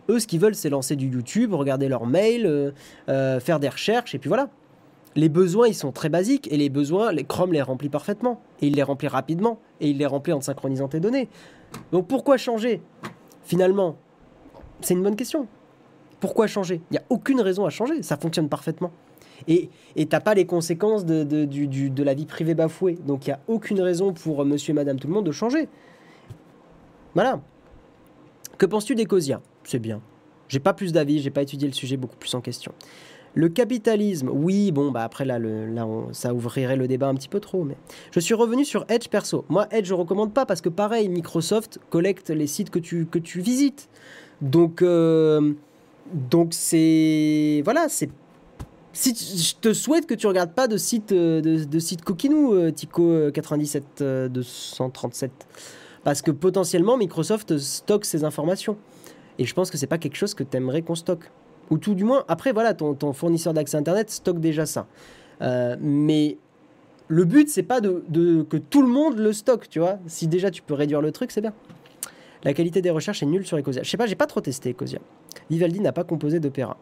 [0.09, 2.73] Eux, ce qu'ils veulent, c'est lancer du YouTube, regarder leurs mails, euh,
[3.09, 4.49] euh, faire des recherches, et puis voilà.
[5.15, 8.41] Les besoins, ils sont très basiques, et les besoins, les Chrome les remplit parfaitement.
[8.61, 11.29] Et il les remplit rapidement, et il les remplit en synchronisant tes données.
[11.93, 12.83] Donc pourquoi changer?
[13.45, 13.97] Finalement,
[14.81, 15.47] c'est une bonne question.
[16.19, 16.81] Pourquoi changer?
[16.91, 18.91] Il n'y a aucune raison à changer, ça fonctionne parfaitement.
[19.47, 22.99] Et tu n'as pas les conséquences de, de, de, de, la vie privée bafouée.
[23.07, 25.69] Donc il n'y a aucune raison pour monsieur et madame tout le monde de changer.
[27.19, 27.41] Voilà.
[28.59, 29.41] Que penses-tu d'Ecosia?
[29.65, 30.01] C'est bien.
[30.47, 32.71] J'ai pas plus d'avis, j'ai pas étudié le sujet beaucoup plus en question.
[33.35, 37.17] Le capitalisme, oui, bon, bah après là, le, là on, ça ouvrirait le débat un
[37.17, 37.75] petit peu trop, mais
[38.13, 39.45] je suis revenu sur Edge perso.
[39.49, 43.19] Moi, Edge, je recommande pas parce que pareil, Microsoft collecte les sites que tu, que
[43.19, 43.89] tu visites.
[44.41, 45.55] Donc, euh,
[46.15, 47.63] donc c'est.
[47.65, 48.11] Voilà, c'est.
[48.93, 52.71] Si je te souhaite que tu regardes pas de site, de, de site coquinou, euh,
[52.71, 55.33] Tico 97 euh, 237
[56.09, 58.79] parce que potentiellement Microsoft stocke ces informations.
[59.39, 61.31] Et je pense que c'est pas quelque chose que tu aimerais qu'on stocke.
[61.69, 64.87] Ou tout du moins, après voilà, ton, fournisseur d'accès Internet stocke déjà ça.
[65.43, 66.39] Euh, mais
[67.09, 68.03] le but, c'est pas de,
[68.49, 69.99] que tout le monde le stocke, tu vois.
[70.07, 71.53] Si déjà tu peux réduire le truc, c'est bien.
[72.43, 73.83] La qualité des recherches est nulle sur Ecosia.
[73.83, 75.01] Je sais pas, j'ai pas trop testé Ecosia.
[75.51, 76.79] Vivaldi n'a pas composé d'opéra.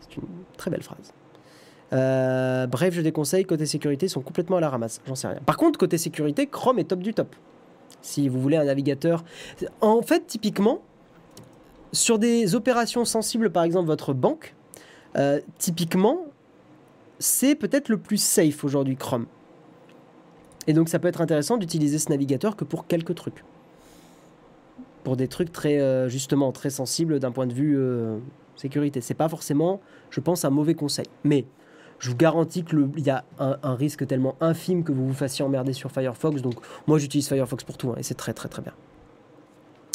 [0.00, 1.14] C'est une très belle phrase.
[1.92, 3.44] Euh, bref, je déconseille.
[3.44, 5.00] Côté sécurité, ils sont complètement à la ramasse.
[5.06, 5.38] J'en sais rien.
[5.46, 7.32] Par contre, côté sécurité, Chrome est top du top
[8.02, 9.24] si vous voulez un navigateur.
[9.80, 10.80] En fait, typiquement,
[11.92, 14.54] sur des opérations sensibles, par exemple votre banque,
[15.16, 16.26] euh, typiquement,
[17.18, 19.26] c'est peut-être le plus safe aujourd'hui, Chrome.
[20.66, 23.44] Et donc ça peut être intéressant d'utiliser ce navigateur que pour quelques trucs.
[25.04, 28.18] Pour des trucs très, euh, justement, très sensibles d'un point de vue euh,
[28.56, 29.00] sécurité.
[29.00, 31.06] C'est pas forcément, je pense, un mauvais conseil.
[31.24, 31.46] Mais
[32.00, 35.74] je vous garantis qu'il y a un, risque tellement infime que vous vous fassiez emmerder
[35.74, 36.42] sur Firefox.
[36.42, 36.54] Donc
[36.86, 38.72] moi j'utilise Firefox pour tout hein, et c'est très très très bien.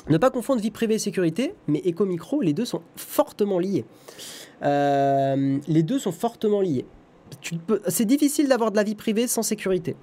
[0.08, 3.86] Ne pas confondre vie privée et sécurité, mais éco-micro, les deux sont fortement liés.
[4.62, 6.86] Euh, les deux sont fortement liés.
[7.88, 9.96] C'est difficile d'avoir de la vie privée sans sécurité.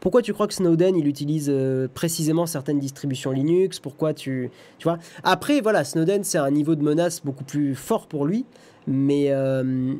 [0.00, 3.80] Pourquoi tu crois que Snowden il utilise euh, précisément certaines distributions Linux?
[3.80, 4.98] Pourquoi tu, tu vois?
[5.24, 8.46] Après voilà, Snowden c'est un niveau de menace beaucoup plus fort pour lui,
[8.86, 9.94] mais euh,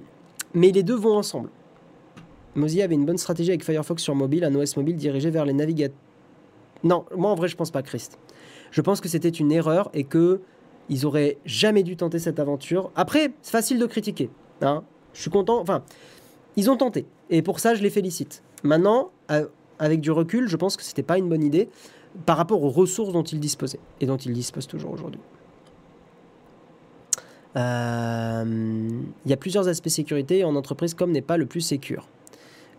[0.55, 1.51] mais les deux vont ensemble.
[2.55, 5.52] Mozilla avait une bonne stratégie avec Firefox sur mobile, un OS mobile dirigé vers les
[5.52, 5.97] navigateurs.
[6.82, 8.18] Non, moi en vrai je pense pas, Christ.
[8.70, 10.40] Je pense que c'était une erreur et que
[10.89, 12.90] ils auraient jamais dû tenter cette aventure.
[12.97, 14.28] Après, c'est facile de critiquer.
[14.60, 14.82] Hein
[15.12, 15.60] je suis content.
[15.60, 15.85] Enfin,
[16.56, 17.06] ils ont tenté.
[17.31, 18.43] Et pour ça, je les félicite.
[18.64, 19.47] Maintenant, euh,
[19.78, 21.68] avec du recul, je pense que c'était pas une bonne idée
[22.27, 25.20] par rapport aux ressources dont ils disposaient et dont ils disposent toujours aujourd'hui.
[27.56, 28.89] Il euh,
[29.27, 32.06] y a plusieurs aspects sécurité en entreprise comme n'est pas le plus sécure.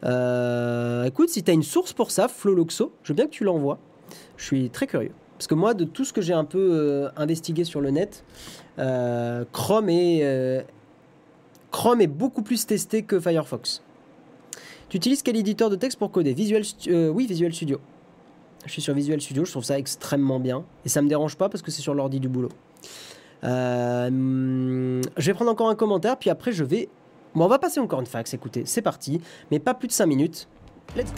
[0.03, 3.43] Euh, écoute, si tu as une source pour ça, Floloxo, je veux bien que tu
[3.43, 3.79] l'envoies.
[4.37, 5.11] Je suis très curieux.
[5.37, 8.23] Parce que moi, de tout ce que j'ai un peu euh, investigué sur le net,
[9.51, 10.65] Chrome, est,
[11.71, 13.83] Chrome est beaucoup plus testé que Firefox.
[14.89, 16.33] Tu utilises quel éditeur de texte pour coder?
[16.33, 16.63] Visual
[17.13, 17.79] Oui, Visual Studio.
[18.65, 20.63] Je suis sur Visual Studio, je trouve ça extrêmement bien.
[20.85, 22.49] Et ça me dérange pas parce que c'est sur l'ordi du boulot.
[23.43, 26.89] Euh, je vais prendre encore un commentaire, puis après je vais...
[27.33, 29.21] Bon, on va passer encore une fax, écoutez, c'est parti.
[29.51, 30.47] Mais pas plus de 5 minutes.
[30.95, 31.13] Let's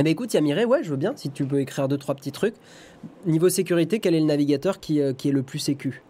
[0.00, 2.32] Eh bien écoute, Yamire, ouais, je veux bien, si tu peux écrire deux, trois petits
[2.32, 2.54] trucs.
[3.26, 6.02] Niveau sécurité, quel est le navigateur qui, euh, qui est le plus sécu?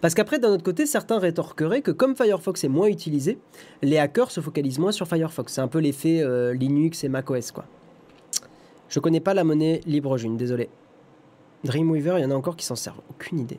[0.00, 3.38] Parce qu'après, d'un autre côté, certains rétorqueraient que comme Firefox est moins utilisé,
[3.82, 5.52] les hackers se focalisent moins sur Firefox.
[5.52, 7.64] C'est un peu l'effet euh, Linux et macOS, quoi.
[8.88, 10.68] Je connais pas la monnaie libre June, désolé.
[11.64, 13.00] Dreamweaver, il y en a encore qui s'en servent.
[13.10, 13.58] Aucune idée.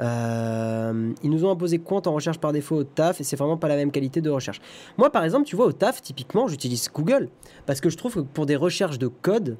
[0.00, 3.56] Euh, ils nous ont imposé compte en recherche par défaut au taf et c'est vraiment
[3.56, 4.60] pas la même qualité de recherche.
[4.96, 7.28] Moi, par exemple, tu vois, au taf, typiquement, j'utilise Google
[7.66, 9.56] parce que je trouve que pour des recherches de code,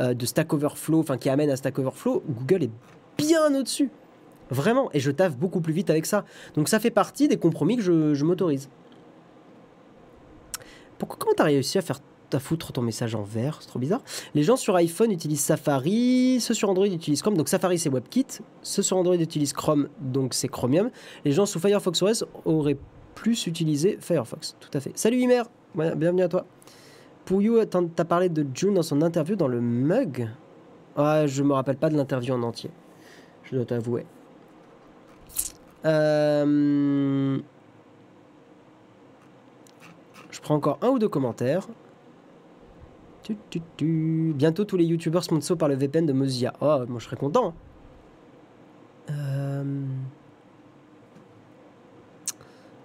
[0.00, 2.70] euh, de Stack Overflow, enfin qui amènent à Stack Overflow, Google est
[3.16, 3.90] bien au-dessus.
[4.50, 4.90] Vraiment.
[4.92, 6.24] Et je taffe beaucoup plus vite avec ça.
[6.54, 8.68] Donc ça fait partie des compromis que je, m'autorise.
[10.98, 12.00] Pourquoi, comment t'as réussi à faire
[12.32, 14.02] à foutre ton message en vert, c'est trop bizarre.
[14.34, 18.26] Les gens sur iPhone utilisent Safari, ceux sur Android utilisent Chrome, donc Safari c'est WebKit,
[18.62, 20.90] ceux sur Android utilisent Chrome, donc c'est Chromium.
[21.24, 22.76] Les gens sous Firefox OS auraient
[23.14, 24.92] plus utilisé Firefox, tout à fait.
[24.94, 25.42] Salut Imer,
[25.74, 26.44] bienvenue à toi.
[27.24, 30.28] Pouillou, t'as parlé de June dans son interview dans le mug?
[30.96, 32.70] Ah, je me rappelle pas de l'interview en entier,
[33.44, 34.04] je dois t'avouer.
[35.84, 37.38] Euh...
[40.30, 41.66] Je prends encore un ou deux commentaires.
[43.80, 46.54] Bientôt tous les youtubeurs sponsor par le VPN de Mozilla.
[46.60, 47.48] Oh, moi je serais content.
[47.48, 47.54] Hein.
[49.10, 49.84] Euh...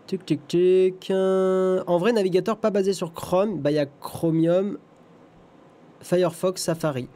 [0.07, 1.11] Tic tic tic.
[1.11, 4.78] En vrai, navigateur pas basé sur Chrome, bah il y a Chromium,
[6.02, 7.07] Firefox, Safari.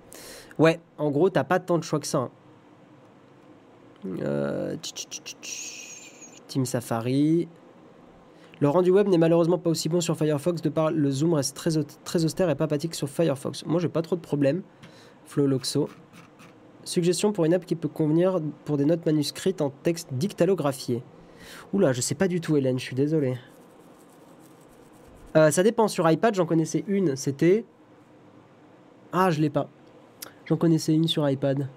[0.57, 2.17] Ouais, en gros, t'as pas tant de choix que ça.
[2.19, 2.31] Hein.
[4.05, 4.75] Euh...
[6.47, 7.47] Team Safari.
[8.59, 11.55] Le rendu web n'est malheureusement pas aussi bon sur Firefox de par le zoom reste
[11.55, 13.65] très, austère et pas pathique sur Firefox.
[13.65, 14.63] Moi j'ai pas trop de problèmes.
[15.25, 15.89] Flowloxo.
[16.83, 21.03] Suggestion pour une app qui peut convenir pour des notes manuscrites en texte dictalographié.
[21.73, 23.37] Oula, je sais pas du tout Hélène, je suis désolé.
[25.35, 27.65] Euh, ça dépend, sur iPad j'en connaissais une, c'était...
[29.11, 29.69] Ah, je l'ai pas.
[30.45, 31.67] J'en connaissais une sur iPad.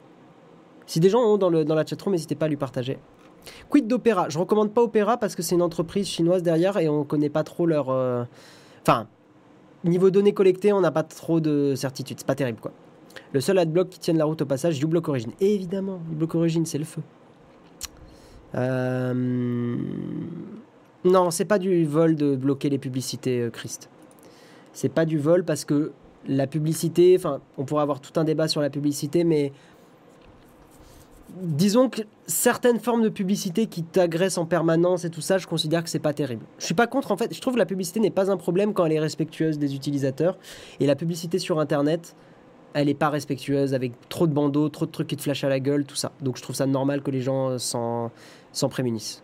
[0.90, 2.98] Si des gens ont dans, le, dans la chatroom, n'hésitez pas à lui partager.
[3.68, 4.28] Quid d'Opéra?
[4.28, 7.44] Je recommande pas Opéra parce que c'est une entreprise chinoise derrière et on connaît pas
[7.44, 7.90] trop leur.
[7.90, 8.24] Euh,
[8.82, 9.06] enfin,
[9.84, 12.16] niveau données collectées, on n'a pas trop de certitude.
[12.18, 12.72] C'est pas terrible quoi.
[13.32, 15.30] Le seul adblock qui tienne la route au passage, uBlock Origin.
[15.40, 17.02] évidemment, uBlock Origin, c'est le feu.
[18.56, 19.76] Euh...
[21.04, 23.88] Non, c'est pas du vol de bloquer les publicités, euh, Christ.
[24.72, 25.92] C'est pas du vol parce que
[26.26, 29.52] la publicité, enfin, on pourrait avoir tout un débat sur la publicité, mais
[31.43, 35.82] disons que certaines formes de publicité qui t'agressent en permanence et tout ça, je considère
[35.85, 36.44] que c'est pas terrible.
[36.59, 38.73] Je suis pas contre en fait, je trouve que la publicité n'est pas un problème
[38.73, 40.39] quand elle est respectueuse des utilisateurs
[40.81, 42.15] et la publicité sur internet,
[42.74, 45.48] elle est pas respectueuse avec trop de bandeaux, trop de trucs qui te flashent à
[45.48, 46.12] la gueule, tout ça.
[46.20, 48.11] Donc je trouve ça normal que les gens s'en
[48.69, 49.23] prémunissent.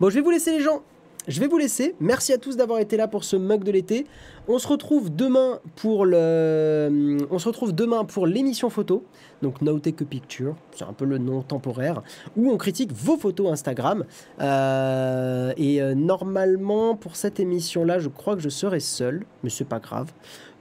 [0.00, 0.82] Bon, je vais vous laisser les gens.
[1.28, 1.94] Je vais vous laisser.
[1.98, 4.06] Merci à tous d'avoir été là pour ce mug de l'été.
[4.48, 9.04] On se retrouve demain pour le, on se retrouve demain pour l'émission photo.
[9.42, 12.02] Donc No Take a Picture, c'est un peu le nom temporaire,
[12.36, 14.04] où on critique vos photos Instagram.
[14.40, 19.64] Euh, et euh, normalement pour cette émission-là, je crois que je serai seul, mais c'est
[19.64, 20.12] pas grave.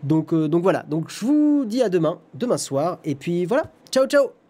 [0.03, 0.83] Donc, euh, donc voilà.
[0.89, 2.99] Donc je vous dis à demain, demain soir.
[3.05, 3.71] Et puis voilà.
[3.91, 4.44] Ciao ciao.